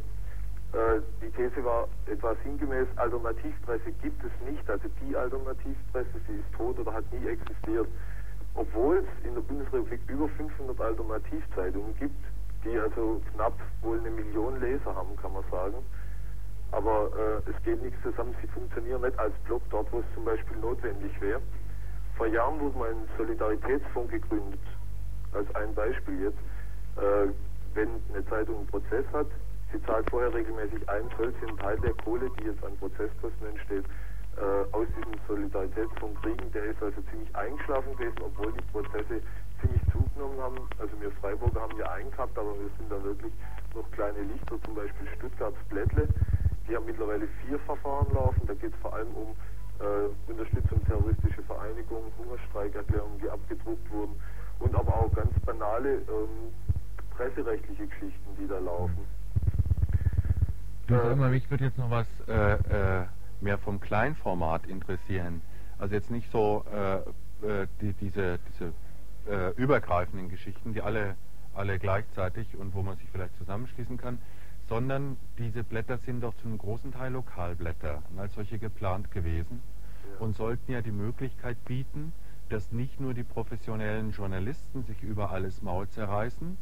[0.73, 6.53] Äh, die These war etwa sinngemäß, Alternativpresse gibt es nicht, also die Alternativpresse, sie ist
[6.57, 7.89] tot oder hat nie existiert.
[8.55, 12.25] Obwohl es in der Bundesrepublik über 500 Alternativzeitungen gibt,
[12.67, 15.77] die also knapp wohl eine Million Leser haben, kann man sagen.
[16.73, 20.25] Aber äh, es geht nichts zusammen, sie funktionieren nicht als Blog dort, wo es zum
[20.25, 21.41] Beispiel notwendig wäre.
[22.17, 24.61] Vor Jahren wurde mal ein Solidaritätsfonds gegründet,
[25.33, 26.39] als ein Beispiel jetzt.
[26.97, 27.33] Äh,
[27.75, 29.27] wenn eine Zeitung einen Prozess hat,
[29.73, 33.85] Sie zahlt vorher regelmäßig ein, sie einen Teil der Kohle, die jetzt an Prozesskosten entsteht,
[34.37, 36.53] äh, aus diesem Solidaritätsfonds kriegen.
[36.53, 39.21] Der ist also ziemlich eingeschlafen gewesen, obwohl die Prozesse
[39.61, 40.59] ziemlich zugenommen haben.
[40.79, 43.33] Also wir Freiburger haben ja einen gehabt, aber wir sind da wirklich
[43.75, 46.09] noch kleine Lichter, zum Beispiel Stuttgarts Blättle.
[46.69, 48.47] Die haben mittlerweile vier Verfahren laufen.
[48.47, 49.29] Da geht es vor allem um
[49.79, 54.17] äh, Unterstützung terroristische Vereinigungen, Hungerstreikerklärungen, die abgedruckt wurden
[54.59, 56.53] und aber auch ganz banale ähm,
[57.11, 59.07] presserechtliche Geschichten, die da laufen.
[60.87, 63.07] Du sag mal, mich würde jetzt noch was äh, äh,
[63.41, 65.43] mehr vom Kleinformat interessieren.
[65.79, 66.97] Also jetzt nicht so äh,
[67.47, 68.73] äh die, diese, diese äh,
[69.67, 71.17] übergreifenden Geschichten, die alle,
[71.53, 74.19] alle gleichzeitig und wo man sich vielleicht zusammenschließen kann,
[74.69, 79.61] sondern diese Blätter sind doch zu einem großen Teil Lokalblätter und als solche geplant gewesen
[80.13, 80.21] ja.
[80.21, 82.13] und sollten ja die Möglichkeit bieten,
[82.49, 86.57] dass nicht nur die professionellen Journalisten sich über alles Maul zerreißen,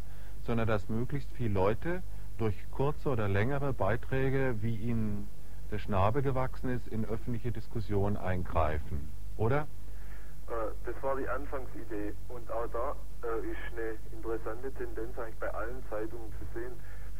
[0.44, 2.02] sondern dass möglichst viele Leute
[2.38, 5.28] durch kurze oder längere Beiträge, wie ihnen
[5.70, 9.66] der Schnabel gewachsen ist, in öffentliche Diskussionen eingreifen, oder?
[10.48, 15.52] Äh, das war die Anfangsidee und auch da äh, ist eine interessante Tendenz eigentlich bei
[15.52, 16.72] allen Zeitungen zu sehen.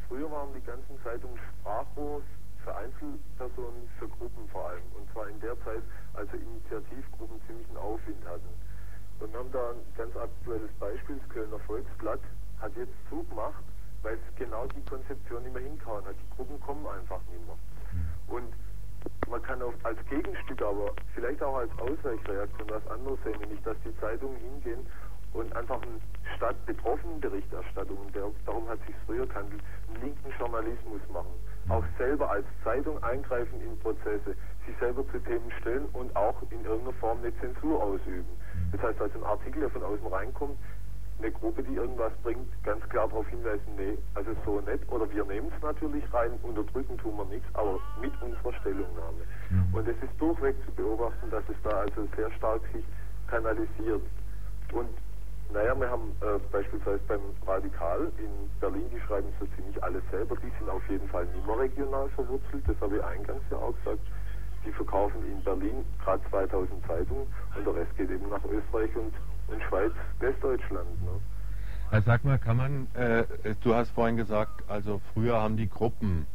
[0.07, 2.21] Früher waren die ganzen Zeitungen Sprachrohr
[2.63, 4.83] für Einzelpersonen, für Gruppen vor allem.
[4.93, 5.81] Und zwar in der Zeit,
[6.13, 8.49] als Initiativgruppen ziemlich einen Aufwind hatten.
[9.19, 12.21] Und wir haben da ein ganz aktuelles Beispiel, das Kölner Volksblatt
[12.59, 13.63] hat jetzt zugemacht
[14.05, 16.15] weil es genau die Konzeption nicht mehr hinkauen hat.
[16.15, 17.57] Die Gruppen kommen einfach nicht mehr.
[18.27, 18.53] Und
[19.29, 23.77] man kann auch als Gegenstück, aber vielleicht auch als Ausweichreaktion was anderes sehen, nämlich dass
[23.83, 24.85] die Zeitungen hingehen
[25.33, 25.81] und einfach
[26.35, 31.33] statt betroffenen Berichterstattung, der, darum hat sich früher gehandelt, einen linken Journalismus machen.
[31.69, 36.63] Auch selber als Zeitung eingreifen in Prozesse, sich selber zu Themen stellen und auch in
[36.63, 38.29] irgendeiner Form eine Zensur ausüben.
[38.71, 40.57] Das heißt, als ein Artikel, der von außen reinkommt,
[41.19, 44.91] eine Gruppe, die irgendwas bringt, ganz klar darauf hinweisen, nee, also so nicht.
[44.91, 49.23] Oder wir nehmen es natürlich rein, unterdrücken tun wir nichts, aber mit unserer Stellungnahme.
[49.49, 49.73] Mhm.
[49.73, 52.83] Und es ist durchweg zu beobachten, dass es da also sehr stark sich
[53.27, 54.01] kanalisiert.
[54.73, 54.89] Und
[55.53, 60.35] naja, wir haben äh, beispielsweise beim Radikal in Berlin, die schreiben so ziemlich alles selber,
[60.37, 63.73] die sind auf jeden Fall nicht mehr regional verwurzelt, das habe ich eingangs ja auch
[63.83, 64.01] gesagt.
[64.65, 69.13] Die verkaufen in Berlin gerade 2000 Zeitungen und der Rest geht eben nach Österreich und
[69.51, 71.03] in Schweiz, Westdeutschland.
[71.03, 71.21] Ne?
[71.91, 73.25] Also sag mal, kann man, äh,
[73.61, 76.25] du hast vorhin gesagt, also früher haben die Gruppen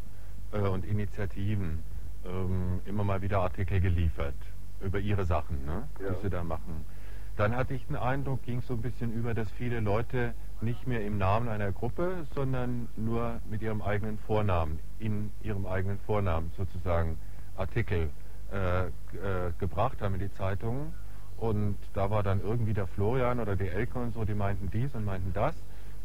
[0.53, 1.83] äh, und Initiativen
[2.25, 4.35] ähm, immer mal wieder Artikel geliefert
[4.81, 6.11] über ihre Sachen, ne, ja.
[6.11, 6.85] die sie da machen.
[7.37, 11.05] Dann hatte ich den Eindruck, ging so ein bisschen über, dass viele Leute nicht mehr
[11.05, 17.19] im Namen einer Gruppe, sondern nur mit ihrem eigenen Vornamen, in ihrem eigenen Vornamen sozusagen
[17.57, 18.11] Artikel
[18.53, 18.91] äh, äh,
[19.59, 20.93] gebracht haben in die Zeitungen
[21.41, 24.95] und da war dann irgendwie der Florian oder die Elke und so, die meinten dies
[24.95, 25.55] und meinten das.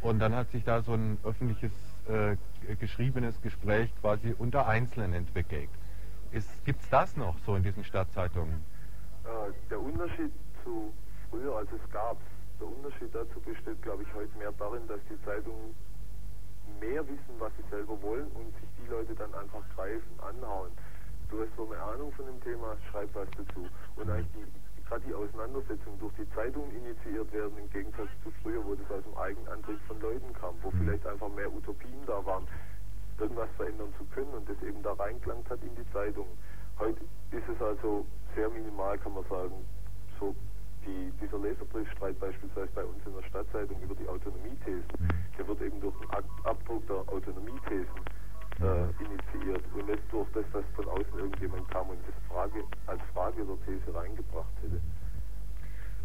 [0.01, 1.71] Und dann hat sich da so ein öffentliches,
[2.07, 2.36] äh,
[2.75, 5.69] geschriebenes Gespräch quasi unter Einzelnen entwickelt.
[6.65, 8.63] Gibt es das noch so in diesen Stadtzeitungen?
[9.23, 10.31] Äh, der Unterschied
[10.63, 10.93] zu
[11.29, 12.17] früher, als es gab,
[12.59, 15.75] der Unterschied dazu besteht, glaube ich, heute mehr darin, dass die Zeitungen
[16.79, 20.71] mehr wissen, was sie selber wollen und sich die Leute dann einfach greifen, anhauen.
[21.29, 23.67] Du hast so eine Ahnung von dem Thema, schreib was dazu.
[23.95, 28.63] Und eigentlich die gerade die Auseinandersetzungen durch die Zeitung initiiert werden, im Gegensatz zu früher,
[28.63, 30.79] wo das aus dem Eigenantrieb von Leuten kam, wo mhm.
[30.79, 32.47] vielleicht einfach mehr Utopien da waren,
[33.19, 36.27] irgendwas verändern zu können und das eben da reinklangt hat in die Zeitung.
[36.79, 38.05] Heute ist es also
[38.36, 39.55] sehr minimal, kann man sagen,
[40.19, 40.36] so
[40.86, 45.09] die, dieser Leserbriefstreit beispielsweise bei uns in der Stadtzeitung über die Autonomiethesen, mhm.
[45.38, 46.09] der wird eben durch den
[46.43, 47.95] Abdruck der Autonomiethesen
[48.62, 53.01] äh, initiiert und nicht durch das, was von außen irgendjemand kam und das Frage, als
[53.14, 54.82] Frage oder These reingebracht hätte.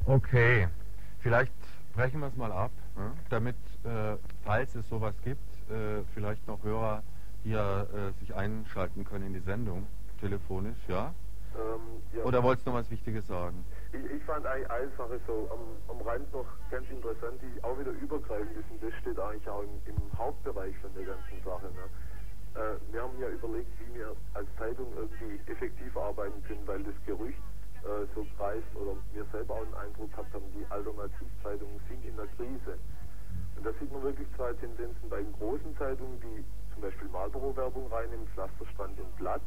[0.07, 0.69] Okay,
[1.21, 1.53] vielleicht
[1.95, 3.13] brechen wir es mal ab, ne?
[3.29, 5.41] damit, äh, falls es sowas gibt,
[5.71, 7.03] äh, vielleicht noch Hörer
[7.43, 9.87] hier äh, sich einschalten können in die Sendung,
[10.21, 11.15] telefonisch, ja?
[11.57, 11.81] Ähm,
[12.17, 12.25] ja.
[12.25, 13.65] Oder wolltest du noch was Wichtiges sagen?
[13.93, 17.79] Ich, ich fand eine, eine Sache so am, am Rand noch ganz interessant, die auch
[17.79, 21.67] wieder übergreifend ist und das steht eigentlich auch im, im Hauptbereich von der ganzen Sache.
[21.67, 21.91] Ne?
[22.55, 26.95] Äh, wir haben ja überlegt, wie wir als Zeitung irgendwie effektiver arbeiten können, weil das
[27.07, 27.39] Gerücht
[27.85, 32.17] äh, so kreist oder wir selber auch den Eindruck gehabt haben, die Alternativzeitungen sind in
[32.17, 32.79] der Krise.
[33.57, 37.87] Und da sieht man wirklich zwei Tendenzen bei den großen Zeitungen, die zum Beispiel Marlboro-Werbung
[37.93, 39.43] reinnehmen, Pflasterstrand und Blatt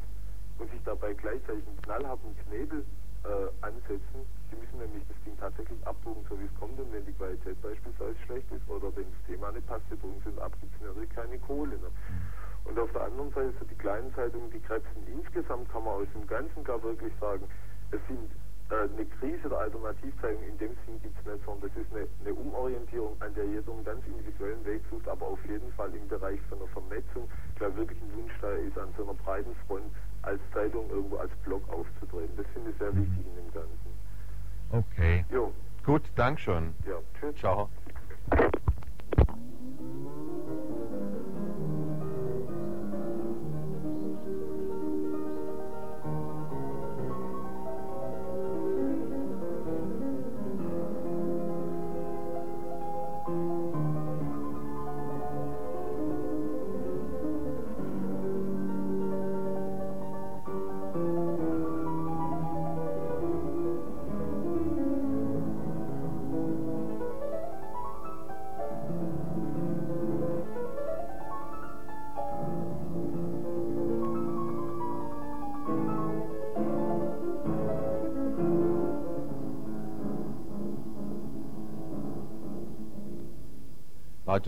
[0.58, 2.84] und sich dabei gleichzeitig einen knallharten Knebel
[3.24, 4.24] äh, ansetzen.
[4.50, 6.78] Sie müssen nämlich das Ding tatsächlich abdrucken, so wie es kommt.
[6.78, 10.22] Und wenn die Qualität beispielsweise schlecht ist oder wenn das Thema nicht passt, die drucken
[10.24, 11.76] sie ab, gibt es natürlich keine Kohle.
[11.78, 11.90] Ne?
[12.64, 16.08] Und auf der anderen Seite so die kleinen Zeitungen, die krebsen insgesamt, kann man aus
[16.14, 17.44] dem Ganzen gar wirklich sagen,
[17.90, 18.30] es sind
[18.70, 22.08] äh, eine Krise der Alternativzeitungen in dem Sinn gibt es nicht, sondern das ist eine,
[22.20, 26.08] eine, Umorientierung, an der jeder einen ganz individuellen Weg sucht, aber auf jeden Fall im
[26.08, 29.92] Bereich von der Vernetzung, glaube wirklich ein Wunsch da ist, an so einer breiten Front
[30.22, 32.34] als Zeitung irgendwo als Blog aufzutreten.
[32.36, 33.02] Das finde ich sehr mhm.
[33.02, 33.94] wichtig in dem Ganzen.
[34.70, 35.24] Okay.
[35.30, 35.52] Jo.
[35.84, 36.74] Gut, danke schon.
[36.86, 37.36] Ja, tschüss.
[37.36, 37.68] Ciao.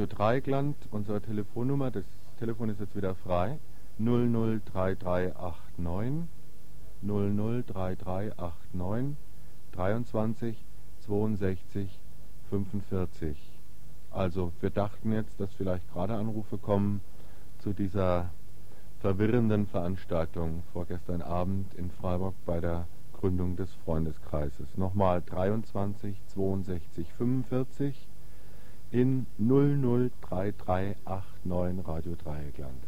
[0.07, 2.05] Radio Dreieckland, unsere Telefonnummer, das
[2.39, 3.59] Telefon ist jetzt wieder frei,
[3.99, 6.29] 003389
[7.03, 9.17] 003389
[9.73, 10.65] 23
[11.01, 11.99] 62
[12.51, 13.37] 45.
[14.13, 17.01] Also wir dachten jetzt, dass vielleicht gerade Anrufe kommen
[17.59, 18.31] zu dieser
[19.01, 24.69] verwirrenden Veranstaltung vorgestern Abend in Freiburg bei der Gründung des Freundeskreises.
[24.77, 28.07] Nochmal 23 62 45
[28.91, 32.85] in 003389 Radio Dreieckland.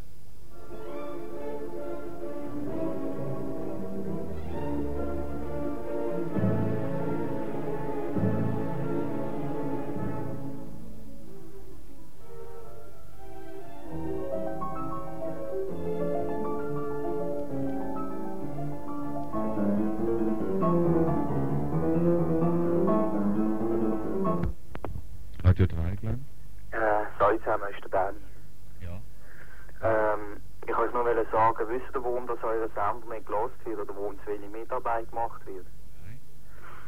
[31.69, 35.45] Wisst ihr, warum das euer Sender nicht gelost wird oder warum zu wenig Mitarbeit gemacht
[35.45, 35.65] wird?
[36.05, 36.19] Nein.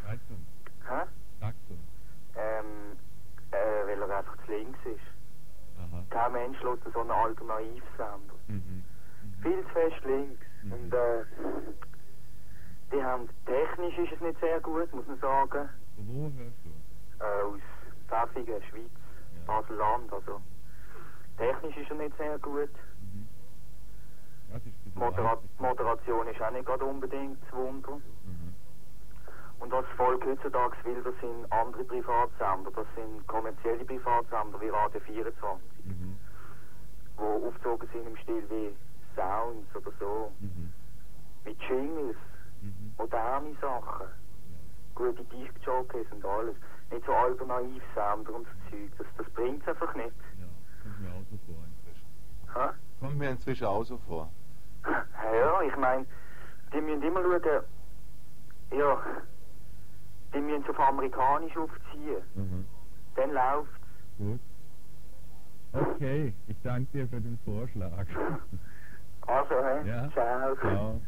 [0.06, 0.48] Sag's uns.
[0.90, 1.08] Hä?
[1.40, 1.80] Sag's uns.
[2.36, 2.98] Ähm,
[3.52, 5.00] äh, weil er einfach zu links ist.
[5.80, 6.04] Aha.
[6.10, 8.34] Kein Mensch lässt so einen Alternativsender.
[8.48, 8.56] Mhm.
[9.24, 9.42] Mhm.
[9.42, 10.46] Viel zu fest links.
[10.64, 10.72] Mhm.
[10.74, 11.24] Und äh,
[12.92, 15.70] die haben, technisch ist es nicht sehr gut, muss man sagen.
[15.96, 17.24] Von wo hörst du?
[17.24, 17.62] Äh, aus
[18.08, 18.92] Pfäffigen, Schweiz,
[19.36, 19.46] Ja.
[19.48, 20.42] Basel-Land, also.
[21.38, 22.70] Technisch ist er nicht sehr gut.
[23.02, 23.28] Mhm.
[24.52, 25.38] Was ist ein bisschen Modera?
[25.60, 27.92] Moderation ist auch nicht gerade unbedingt das Wunder.
[28.26, 28.54] Mhm.
[29.60, 32.72] Und was das Volk heutzutage will, das sind andere Privatsender.
[32.76, 36.18] Das sind kommerzielle Privatsender wie Radio 24, Mhm.
[37.18, 38.76] die aufgezogen sind im Stil wie
[39.16, 40.32] Sounds oder so.
[40.40, 40.72] Mhm.
[41.46, 42.18] Mit Jingles,
[42.62, 42.94] Mhm.
[42.98, 44.08] moderne Sachen,
[44.96, 46.56] gute Disc-Jockeys und alles.
[46.92, 48.92] Nicht so Alternativsender und so Zeug.
[48.98, 50.12] Das, das bringt es einfach nicht.
[50.40, 50.46] Ja,
[50.84, 52.08] kommt mir auch so vor inzwischen.
[52.54, 52.70] Hä?
[53.00, 54.30] Kommt mir inzwischen auch so vor.
[55.24, 56.06] Ja, ich meine,
[56.74, 57.64] die müssen immer schauen,
[58.72, 59.02] ja,
[60.34, 62.24] die müssen es auf amerikanisch aufziehen.
[62.36, 62.66] Mhm.
[63.16, 63.74] Dann läuft's.
[64.18, 64.40] Gut.
[65.74, 68.06] Okay, ich danke dir für den Vorschlag.
[69.28, 69.88] Also, hä?
[69.88, 70.10] Ja.
[70.12, 70.56] Ciao.
[70.58, 71.02] Ciao.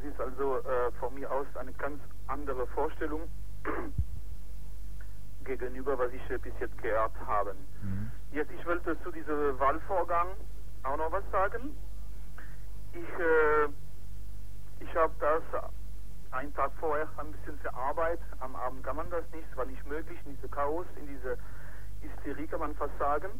[0.00, 3.28] Das ist also äh, von mir aus eine ganz andere Vorstellung
[5.44, 7.54] gegenüber, was ich äh, bis jetzt gehört habe.
[7.82, 8.10] Mhm.
[8.32, 10.28] Jetzt, ich wollte zu diesem Wahlvorgang
[10.84, 11.76] auch noch was sagen.
[12.94, 13.68] Ich, äh,
[14.80, 15.42] ich habe das
[16.30, 18.24] einen Tag vorher ein bisschen verarbeitet.
[18.38, 21.36] Am Abend kann man das nicht, es war nicht möglich, in diese Chaos, in diese
[22.00, 23.38] Hysterie kann man fast sagen.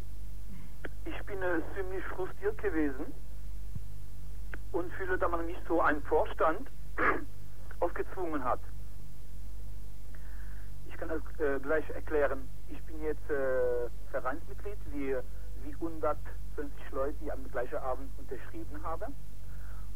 [1.07, 3.15] Ich bin äh, ziemlich frustriert gewesen
[4.73, 6.71] und fühle, dass man mich so einen Vorstand
[7.81, 8.61] aufgezwungen hat.
[10.87, 12.49] Ich kann das äh, gleich erklären.
[12.69, 15.17] Ich bin jetzt äh, Vereinsmitglied, wie,
[15.65, 19.15] wie 150 Leute, die am gleichen Abend unterschrieben haben.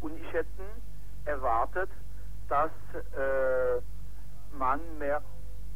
[0.01, 0.49] Und ich hätte
[1.25, 1.91] erwartet,
[2.49, 3.81] dass äh,
[4.57, 5.22] man mehr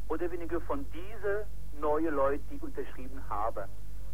[0.07, 3.69] oder weniger von diesen neuen Leuten, die unterschrieben haben,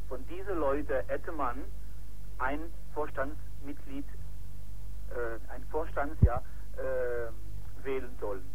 [0.07, 1.61] von diesen Leuten hätte man
[2.37, 2.59] ein
[2.93, 4.05] Vorstandsmitglied,
[5.11, 6.41] äh, ein Vorstand, ja,
[6.77, 8.45] äh, wählen sollen.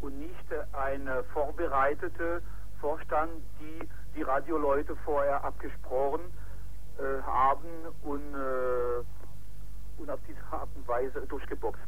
[0.00, 2.42] Und nicht äh, eine vorbereitete
[2.80, 6.20] Vorstand, die die Radioleute vorher abgesprochen
[6.98, 7.68] äh, haben
[8.02, 9.04] und, äh,
[10.00, 11.80] und auf diese Art und Weise durchgeboxt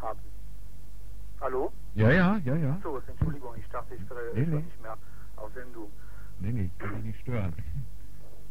[0.00, 0.20] haben.
[1.40, 1.72] Hallo?
[1.94, 2.78] Ja, ja, ja, ja.
[2.82, 4.62] So, Entschuldigung, ich dachte, ich wäre Nee, ich nee.
[4.62, 4.96] nicht mehr
[5.36, 5.90] auf Sendung.
[6.38, 7.54] Nee, nee, kann mich nicht stören.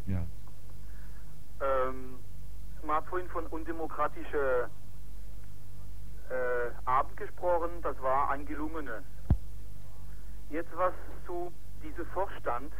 [0.07, 0.25] Ja.
[1.61, 2.18] Ähm,
[3.09, 4.69] vorhin von undemokratischer
[6.29, 9.03] äh, Abend gesprochen, das war ein gelungenes.
[10.49, 10.93] Jetzt was
[11.25, 11.51] zu
[11.83, 12.73] diesem Vorstand.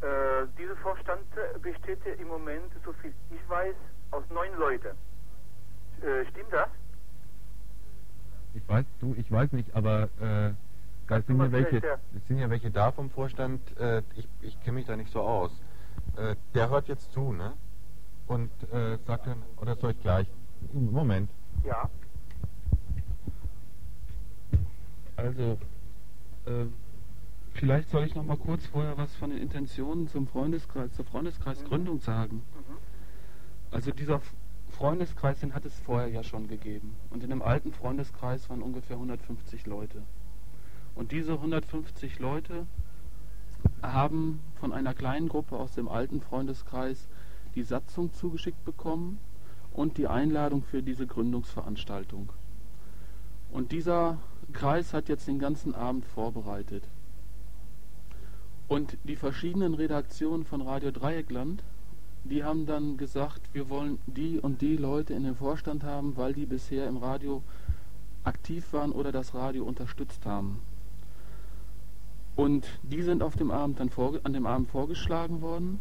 [0.00, 3.74] Äh, dieser Vorstand äh, besteht ja im Moment, so viel ich weiß,
[4.10, 4.96] aus neun Leuten.
[6.02, 6.68] Äh, stimmt das?
[8.54, 10.52] Ich weiß, du, ich weiß nicht, aber äh,
[11.08, 11.80] da sind ja welche,
[12.28, 15.50] sind ja welche da vom Vorstand, äh, ich, ich kenne mich da nicht so aus.
[16.16, 17.54] Äh, der hört jetzt zu, ne?
[18.28, 20.26] Und äh, sagt dann, oder soll ich gleich?
[20.72, 21.30] Moment.
[21.64, 21.88] Ja.
[25.16, 25.58] Also,
[26.44, 26.66] äh,
[27.54, 32.00] vielleicht soll ich noch mal kurz vorher was von den Intentionen zum Freundeskreis, zur Freundeskreisgründung
[32.00, 32.36] sagen.
[32.36, 32.76] Mhm.
[33.70, 34.20] Also dieser
[34.70, 36.94] Freundeskreis, den hat es vorher ja schon gegeben.
[37.10, 40.02] Und in dem alten Freundeskreis waren ungefähr 150 Leute.
[40.94, 42.66] Und diese 150 Leute
[43.82, 47.08] haben von einer kleinen Gruppe aus dem alten Freundeskreis
[47.58, 49.18] die Satzung zugeschickt bekommen
[49.72, 52.28] und die Einladung für diese Gründungsveranstaltung.
[53.50, 54.18] Und dieser
[54.52, 56.84] Kreis hat jetzt den ganzen Abend vorbereitet.
[58.68, 61.64] Und die verschiedenen Redaktionen von Radio Dreieckland,
[62.22, 66.34] die haben dann gesagt, wir wollen die und die Leute in den Vorstand haben, weil
[66.34, 67.42] die bisher im Radio
[68.22, 70.60] aktiv waren oder das Radio unterstützt haben.
[72.36, 73.90] Und die sind auf dem Abend dann
[74.22, 75.80] an dem Abend vorgeschlagen worden,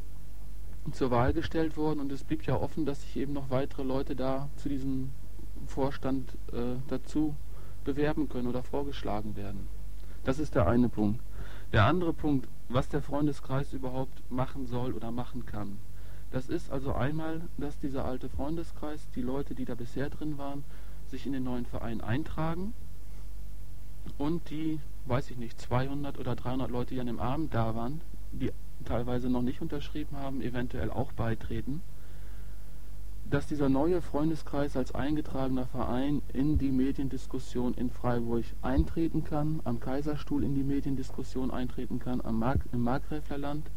[0.91, 4.15] zur Wahl gestellt worden und es blieb ja offen, dass sich eben noch weitere Leute
[4.15, 5.11] da zu diesem
[5.65, 7.35] Vorstand äh, dazu
[7.83, 9.67] bewerben können oder vorgeschlagen werden.
[10.23, 11.21] Das ist der eine Punkt.
[11.73, 15.77] Der andere Punkt, was der Freundeskreis überhaupt machen soll oder machen kann.
[16.31, 20.63] Das ist also einmal, dass dieser alte Freundeskreis, die Leute, die da bisher drin waren,
[21.09, 22.73] sich in den neuen Verein eintragen
[24.17, 28.01] und die, weiß ich nicht, 200 oder 300 Leute, die an dem Abend da waren,
[28.31, 28.51] die
[28.87, 31.81] teilweise noch nicht unterschrieben haben, eventuell auch beitreten,
[33.29, 39.81] dass dieser neue Freundeskreis als eingetragener Verein in die Mediendiskussion in Freiburg eintreten kann, am
[39.81, 43.69] Kaiserstuhl in die Mediendiskussion eintreten kann, am Mark im Markgräflerland,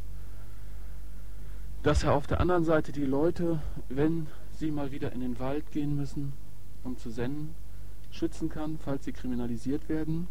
[1.82, 5.72] dass er auf der anderen Seite die Leute, wenn sie mal wieder in den Wald
[5.72, 6.32] gehen müssen,
[6.84, 7.54] um zu senden,
[8.12, 10.28] schützen kann, falls sie kriminalisiert werden.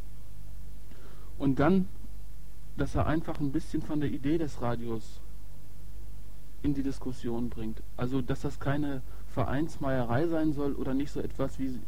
[1.38, 1.88] Und dann,
[2.80, 5.21] dass er einfach ein bisschen von der Idee des Radios
[6.61, 7.82] in die Diskussion bringt.
[7.97, 11.80] Also, dass das keine Vereinsmeierei sein soll oder nicht so etwas wie,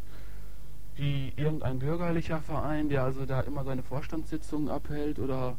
[0.96, 5.56] wie irgendein bürgerlicher Verein, der also da immer seine Vorstandssitzungen abhält oder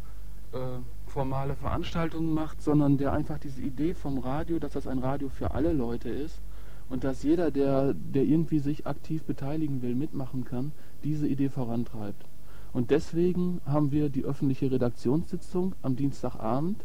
[0.53, 0.59] äh,
[1.07, 5.53] formale Veranstaltungen macht, sondern der einfach diese Idee vom Radio, dass das ein Radio für
[5.53, 6.41] alle Leute ist,
[6.89, 10.73] und dass jeder, der, der irgendwie sich aktiv beteiligen will, mitmachen kann,
[11.05, 12.27] diese Idee vorantreibt.
[12.73, 16.85] Und deswegen haben wir die öffentliche Redaktionssitzung am Dienstagabend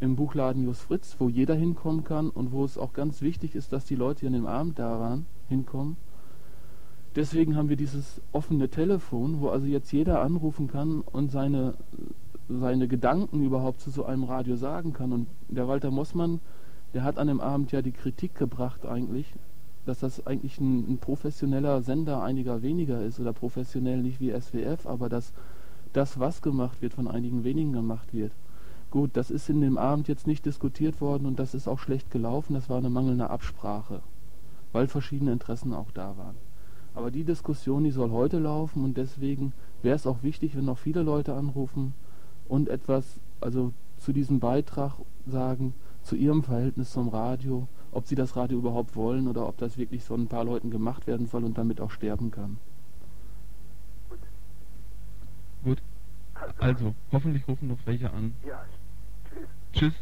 [0.00, 3.72] im Buchladen Jus Fritz, wo jeder hinkommen kann und wo es auch ganz wichtig ist,
[3.72, 5.96] dass die Leute, die an dem Abend da waren, hinkommen.
[7.16, 11.74] Deswegen haben wir dieses offene Telefon, wo also jetzt jeder anrufen kann und seine,
[12.48, 15.12] seine Gedanken überhaupt zu so einem Radio sagen kann.
[15.12, 16.40] Und der Walter Mossmann
[16.94, 19.26] der hat an dem Abend ja die Kritik gebracht eigentlich,
[19.86, 24.86] dass das eigentlich ein, ein, professioneller Sender einiger weniger ist oder professionell nicht wie SWF,
[24.86, 25.32] aber dass
[25.92, 28.32] das, was gemacht wird, von einigen wenigen gemacht wird.
[28.90, 32.10] Gut, das ist in dem Abend jetzt nicht diskutiert worden und das ist auch schlecht
[32.10, 34.00] gelaufen, das war eine mangelnde Absprache,
[34.72, 36.36] weil verschiedene Interessen auch da waren.
[36.94, 40.78] Aber die Diskussion, die soll heute laufen und deswegen wäre es auch wichtig, wenn noch
[40.78, 41.92] viele Leute anrufen
[42.48, 44.94] und etwas, also zu diesem Beitrag
[45.26, 49.78] sagen, zu ihrem Verhältnis zum Radio, ob sie das Radio überhaupt wollen oder ob das
[49.78, 52.58] wirklich von ein paar Leuten gemacht werden soll und damit auch sterben kann.
[54.08, 54.18] Gut.
[55.64, 55.82] Gut.
[56.34, 58.34] Also, also hoffentlich rufen noch welche an.
[58.46, 58.64] Ja.
[59.30, 59.48] Tschüss.
[59.72, 59.94] Tschüss.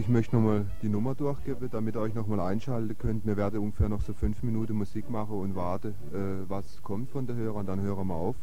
[0.00, 3.26] Ich möchte nochmal die Nummer durchgeben, damit ihr euch nochmal einschalten könnt.
[3.26, 7.26] Wir werden ungefähr noch so fünf Minuten Musik machen und warten, äh, was kommt von
[7.26, 8.36] der Hörer und dann hören wir auf.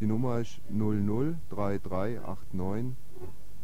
[0.00, 2.96] Die Nummer ist 003389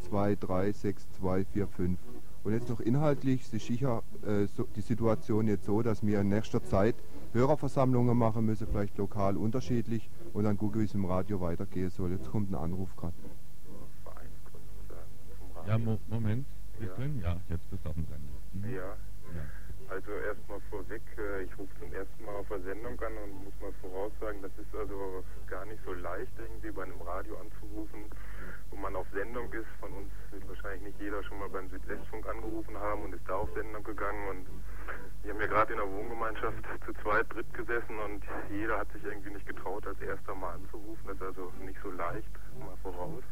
[0.08, 1.98] 236245.
[2.44, 6.28] Und jetzt noch inhaltlich ist sicher äh, so, die Situation jetzt so, dass wir in
[6.28, 6.94] nächster Zeit
[7.32, 12.12] Hörerversammlungen machen müssen, vielleicht lokal unterschiedlich und dann gucken, wie es im Radio weitergehen soll.
[12.12, 13.14] Jetzt kommt ein Anruf gerade.
[15.66, 16.46] Ja, Mo Moment.
[16.86, 17.30] Bist ja.
[17.30, 18.32] Ja, jetzt bist du auf dem Sender.
[18.52, 18.74] Mhm.
[18.74, 18.96] Ja.
[19.34, 19.44] ja.
[19.88, 22.32] Also erstmal vorweg, äh, ich rufe zum ersten Mal
[22.64, 26.84] Sendung an und muss mal voraussagen, das ist also gar nicht so leicht, irgendwie bei
[26.84, 28.06] einem Radio anzurufen,
[28.70, 29.68] wo man auf Sendung ist.
[29.80, 33.34] Von uns wird wahrscheinlich nicht jeder schon mal beim Südwestfunk angerufen haben und ist da
[33.34, 34.28] auf Sendung gegangen.
[34.28, 34.46] Und
[35.22, 39.04] wir haben ja gerade in der Wohngemeinschaft zu zweit, dritt gesessen und jeder hat sich
[39.04, 41.04] irgendwie nicht getraut, als erster mal anzurufen.
[41.06, 43.22] Das ist also nicht so leicht, mal voraus.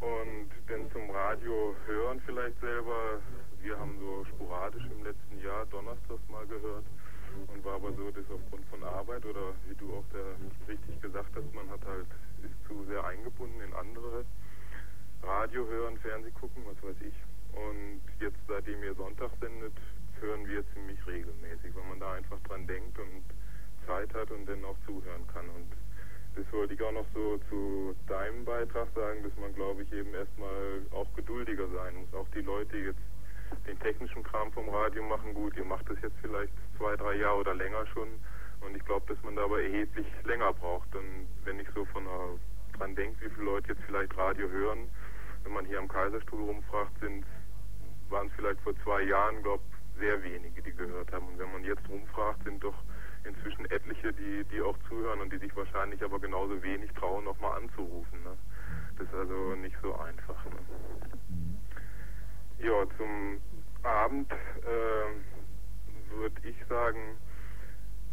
[0.00, 3.20] Und dann zum Radio hören vielleicht selber.
[3.60, 6.84] Wir haben so sporadisch im letzten Jahr donnerstags mal gehört
[7.48, 10.24] und war aber so, dass aufgrund von Arbeit oder wie du auch da
[10.66, 12.06] richtig gesagt hast, man hat halt,
[12.42, 14.24] ist zu sehr eingebunden in andere
[15.22, 17.14] Radio hören, Fernseh gucken, was weiß ich.
[17.52, 19.74] Und jetzt, seitdem ihr Sonntag sendet,
[20.20, 23.24] hören wir ziemlich regelmäßig, weil man da einfach dran denkt und
[23.86, 25.48] Zeit hat und dann auch zuhören kann.
[25.50, 25.68] Und
[26.36, 30.14] das wollte ich auch noch so zu deinem Beitrag sagen, dass man, glaube ich, eben
[30.14, 32.14] erstmal auch geduldiger sein muss.
[32.14, 36.00] Auch die Leute, die jetzt den technischen Kram vom Radio machen, gut, ihr macht das
[36.02, 38.08] jetzt vielleicht zwei, drei Jahre oder länger schon.
[38.60, 40.94] Und ich glaube, dass man da aber erheblich länger braucht.
[40.94, 42.38] Und wenn ich so von einer,
[42.78, 44.88] dran denke, wie viele Leute jetzt vielleicht Radio hören,
[45.42, 47.24] wenn man hier am Kaiserstuhl rumfragt, sind
[48.10, 49.62] waren es vielleicht vor zwei Jahren, glaube
[49.98, 51.28] sehr wenige, die gehört haben.
[51.28, 52.74] Und wenn man jetzt rumfragt, sind doch
[53.24, 57.60] inzwischen etliche, die, die auch zuhören und die sich wahrscheinlich aber genauso wenig trauen, nochmal
[57.60, 58.22] anzurufen.
[58.22, 58.36] Ne?
[58.98, 60.44] Das ist also nicht so einfach.
[60.46, 60.58] Ne?
[62.58, 63.40] Ja, zum
[63.82, 67.16] Abend äh, würde ich sagen,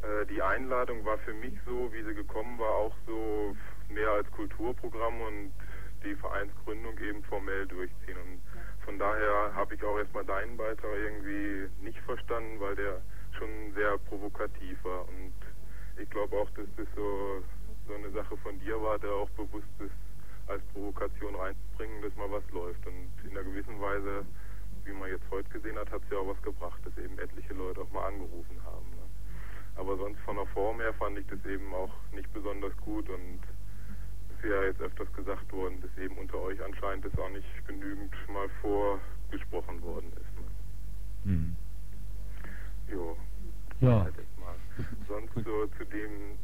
[0.02, 3.56] äh, die Einladung war für mich so, wie sie gekommen war, auch so
[3.90, 5.54] mehr als Kulturprogramm und
[6.04, 8.18] die Vereinsgründung eben formell durchziehen.
[8.18, 8.42] Und
[8.86, 13.02] von daher habe ich auch erstmal deinen Beitrag irgendwie nicht verstanden, weil der
[13.38, 15.08] schon sehr provokativ war.
[15.08, 15.34] Und
[16.02, 17.44] ich glaube auch, dass das so,
[17.88, 19.96] so eine Sache von dir war, der auch bewusst ist,
[20.48, 22.86] als Provokation reinzubringen, dass mal was läuft.
[22.88, 24.26] Und in einer gewissen Weise,
[24.86, 27.54] wie man jetzt heute gesehen hat, hat es ja auch was gebracht, dass eben etliche
[27.54, 28.90] Leute auch mal angerufen haben.
[28.92, 29.04] Ne?
[29.76, 33.40] Aber sonst von der Form her fand ich das eben auch nicht besonders gut und
[34.38, 38.14] ist ja jetzt öfters gesagt worden, dass eben unter euch anscheinend das auch nicht genügend
[38.30, 41.26] mal vorgesprochen worden ist.
[41.26, 41.32] Ne?
[41.34, 41.56] Mhm.
[42.92, 43.18] Jo.
[43.82, 44.04] Ja.
[44.04, 44.16] Halt
[45.08, 46.38] Sonst so zu dem,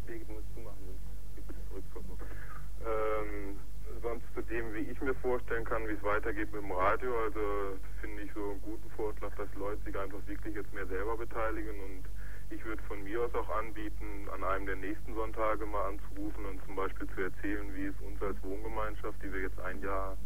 [2.86, 3.58] ähm,
[4.02, 7.78] sonst zu dem, wie ich mir vorstellen kann, wie es weitergeht mit dem Radio, also
[8.02, 11.80] finde ich so einen guten Vorschlag, dass Leute sich einfach wirklich jetzt mehr selber beteiligen.
[11.80, 12.04] Und
[12.50, 16.64] ich würde von mir aus auch anbieten, an einem der nächsten Sonntage mal anzurufen und
[16.66, 20.18] zum Beispiel zu erzählen, wie es uns als Wohngemeinschaft, die wir jetzt ein Jahr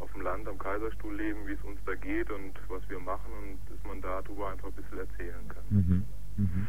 [0.00, 3.32] auf dem Land am Kaiserstuhl leben, wie es uns da geht und was wir machen
[3.42, 5.64] und dass man darüber einfach ein bisschen erzählen kann.
[5.70, 6.04] Mhm.
[6.36, 6.66] Mhm.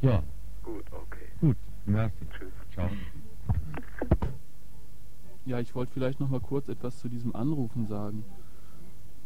[0.00, 0.22] Ja.
[0.62, 1.28] Gut, okay.
[1.40, 1.56] Gut,
[1.86, 2.26] merci.
[2.36, 2.52] Tschüss.
[2.72, 2.88] Ciao.
[5.46, 8.24] Ja, ich wollte vielleicht noch mal kurz etwas zu diesem Anrufen sagen.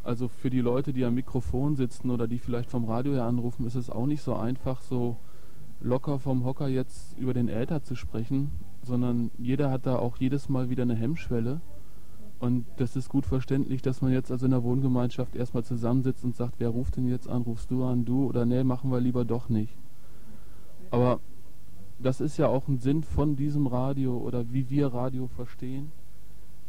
[0.04, 3.66] Also für die Leute, die am Mikrofon sitzen oder die vielleicht vom Radio her anrufen,
[3.66, 5.16] ist es auch nicht so einfach, so
[5.80, 10.48] locker vom Hocker jetzt über den Äther zu sprechen, sondern jeder hat da auch jedes
[10.48, 11.60] Mal wieder eine Hemmschwelle.
[12.42, 16.36] Und das ist gut verständlich, dass man jetzt also in der Wohngemeinschaft erstmal zusammensitzt und
[16.36, 17.42] sagt, wer ruft denn jetzt an?
[17.42, 18.26] Rufst du an, du?
[18.26, 19.74] Oder nee, machen wir lieber doch nicht.
[20.90, 21.20] Aber
[21.98, 25.92] das ist ja auch ein Sinn von diesem Radio oder wie wir Radio verstehen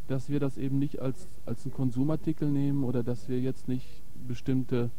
[0.08, 4.02] dass wir das eben nicht als, als einen Konsumartikel nehmen oder dass wir jetzt nicht
[4.28, 4.90] bestimmte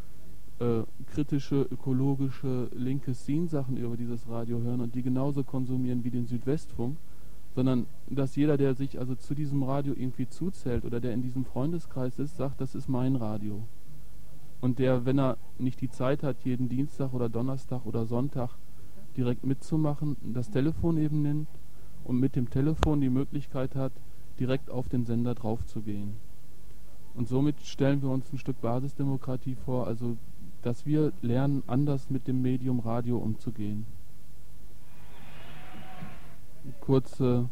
[0.60, 6.26] äh, kritische, ökologische, linke Scene-Sachen über dieses Radio hören und die genauso konsumieren wie den
[6.26, 6.96] Südwestfunk,
[7.54, 11.44] sondern dass jeder, der sich also zu diesem Radio irgendwie zuzählt oder der in diesem
[11.44, 13.62] Freundeskreis ist, sagt, das ist mein Radio.
[14.60, 18.50] Und der, wenn er nicht die Zeit hat, jeden Dienstag oder Donnerstag oder Sonntag
[19.16, 21.48] direkt mitzumachen, das Telefon eben nimmt
[22.02, 23.92] und mit dem Telefon die Möglichkeit hat,
[24.40, 26.14] direkt auf den Sender draufzugehen.
[27.14, 30.16] Und somit stellen wir uns ein Stück Basisdemokratie vor, also
[30.62, 33.86] dass wir lernen, anders mit dem Medium Radio umzugehen.
[36.80, 37.42] Kurz äh,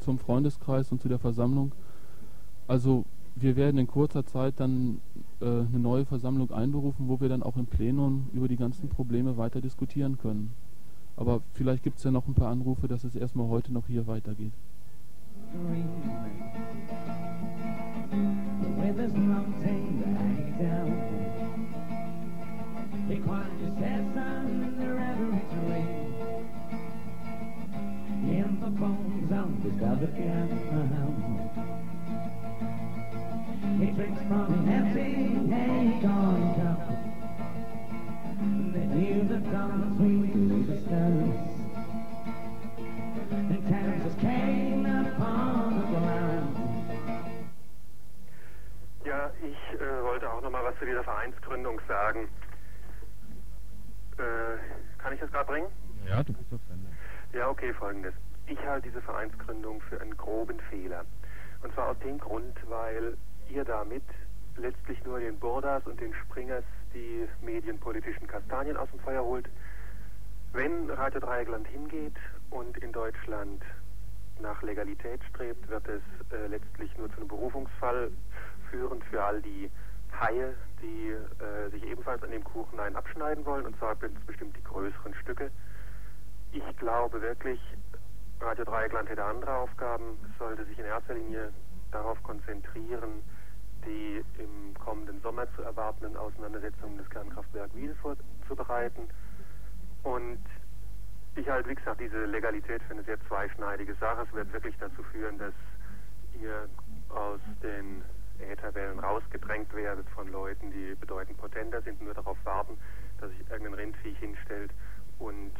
[0.00, 1.72] zum Freundeskreis und zu der Versammlung.
[2.68, 3.04] Also
[3.34, 5.00] wir werden in kurzer Zeit dann
[5.40, 9.36] äh, eine neue Versammlung einberufen, wo wir dann auch im Plenum über die ganzen Probleme
[9.36, 10.52] weiter diskutieren können.
[11.16, 14.06] Aber vielleicht gibt es ja noch ein paar Anrufe, dass es erstmal heute noch hier
[14.06, 14.52] weitergeht.
[18.96, 19.12] with
[29.36, 30.50] bones of his other ground.
[33.80, 35.12] He drinks from an empty
[35.52, 36.80] acorn cup.
[38.72, 40.32] They hear the dawn sweet
[40.68, 41.36] the stars.
[43.30, 44.86] And Kansas came
[49.04, 52.28] Ja, ich äh, wollte auch noch mal was zu dieser Vereinsgründung sagen.
[54.18, 54.58] Äh,
[54.98, 55.68] kann ich das gerade bringen?
[56.08, 56.92] Ja, du bist auf Sendung.
[57.32, 58.14] Ja, okay, folgendes.
[58.46, 61.04] Ich halte diese Vereinsgründung für einen groben Fehler.
[61.62, 63.16] Und zwar aus dem Grund, weil
[63.48, 64.04] ihr damit
[64.56, 69.48] letztlich nur den Burdas und den Springers die medienpolitischen Kastanien aus dem Feuer holt.
[70.52, 72.16] Wenn Radio Dreieckland hingeht
[72.50, 73.62] und in Deutschland
[74.40, 78.10] nach Legalität strebt, wird es äh, letztlich nur zu einem Berufungsfall
[78.70, 79.70] führen für all die
[80.20, 84.64] Haie, die äh, sich ebenfalls an dem Kuchen einen abschneiden wollen, und zwar bestimmt die
[84.64, 85.50] größeren Stücke.
[86.52, 87.60] Ich glaube wirklich,
[88.40, 91.52] Radio Dreieckland hätte andere Aufgaben, sollte sich in erster Linie
[91.90, 93.22] darauf konzentrieren,
[93.84, 99.08] die im kommenden Sommer zu erwartenden Auseinandersetzungen des Kernkraftwerk Wiel vorzubereiten.
[100.02, 100.38] Und
[101.34, 104.26] ich halte, wie gesagt, diese Legalität für eine sehr zweischneidige Sache.
[104.28, 105.54] Es wird wirklich dazu führen, dass
[106.40, 106.68] ihr
[107.08, 108.02] aus den
[108.38, 112.76] Ätherwellen rausgedrängt werdet von Leuten, die bedeutend potenter sind, nur darauf warten,
[113.20, 114.72] dass sich irgendein Rindviech hinstellt
[115.18, 115.54] und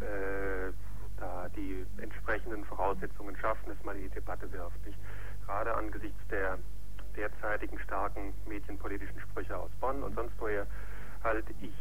[0.00, 0.72] äh,
[1.20, 4.84] da die entsprechenden Voraussetzungen schaffen, dass man in die Debatte wirft.
[4.86, 4.98] Nicht?
[5.46, 6.58] Gerade angesichts der
[7.16, 10.66] derzeitigen starken medienpolitischen Sprüche aus Bonn und sonst woher
[11.24, 11.74] halte ich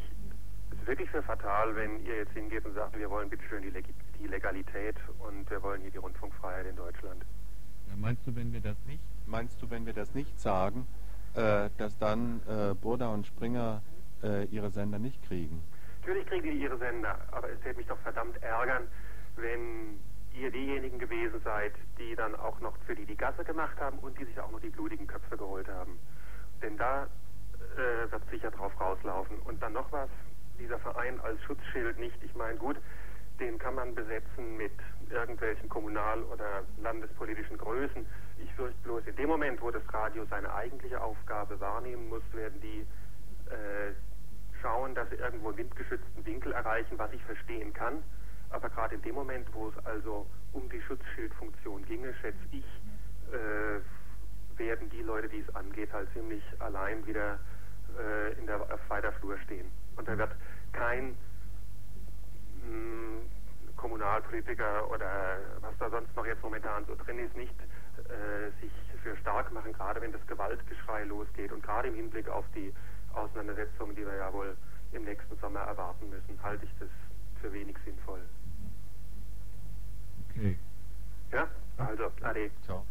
[0.71, 3.85] es wirklich für fatal, wenn ihr jetzt hingeht und sagt, wir wollen bitteschön die, Leg
[4.19, 7.23] die Legalität und wir wollen hier die Rundfunkfreiheit in Deutschland.
[7.87, 9.03] Ja, meinst du, wenn wir das nicht?
[9.25, 10.87] Meinst du, wenn wir das nicht sagen,
[11.35, 13.81] äh, dass dann äh, Burda und Springer
[14.23, 15.61] äh, ihre Sender nicht kriegen?
[16.01, 18.87] Natürlich kriegen die ihre Sender, aber es wird mich doch verdammt ärgern,
[19.37, 19.99] wenn
[20.33, 24.17] ihr diejenigen gewesen seid, die dann auch noch für die die Gasse gemacht haben und
[24.19, 25.99] die sich auch noch die blutigen Köpfe geholt haben.
[26.61, 27.07] Denn da
[27.75, 29.39] äh, wird sicher drauf rauslaufen.
[29.39, 30.09] Und dann noch was,
[30.59, 32.17] dieser Verein als Schutzschild nicht.
[32.23, 32.77] Ich meine, gut,
[33.39, 34.73] den kann man besetzen mit
[35.09, 38.05] irgendwelchen kommunal- oder landespolitischen Größen.
[38.39, 42.59] Ich fürchte bloß, in dem Moment, wo das Radio seine eigentliche Aufgabe wahrnehmen muss, werden
[42.61, 42.85] die
[43.51, 43.93] äh,
[44.61, 48.03] schauen, dass sie irgendwo einen windgeschützten Winkel erreichen, was ich verstehen kann.
[48.49, 52.65] Aber gerade in dem Moment, wo es also um die Schutzschildfunktion ginge, schätze ich,
[53.33, 53.79] äh,
[54.57, 57.39] werden die Leute, die es angeht, halt ziemlich allein wieder
[57.99, 59.71] äh, in der auf weiter Flur stehen.
[59.95, 60.31] Und da wird
[60.71, 61.09] kein
[62.63, 63.21] mh, hm,
[63.75, 67.55] Kommunalpolitiker oder was da sonst noch jetzt momentan so drin ist, nicht
[68.09, 68.71] äh, sich
[69.03, 72.73] für stark machen, gerade wenn das Gewaltgeschrei losgeht und gerade im Hinblick auf die
[73.13, 74.57] Auseinandersetzungen, die wir ja wohl
[74.91, 76.89] im nächsten Sommer erwarten müssen, halte ich das
[77.41, 78.21] für wenig sinnvoll.
[80.29, 80.57] Okay.
[81.31, 82.51] Ja, also, ade.
[82.65, 82.85] Ciao.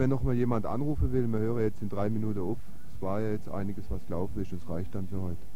[0.00, 2.56] Wenn noch mal jemand anrufen will, man höre jetzt in drei Minuten auf.
[2.96, 4.50] Es war ja jetzt einiges, was gelaufen ist.
[4.50, 5.50] Das reicht dann für heute.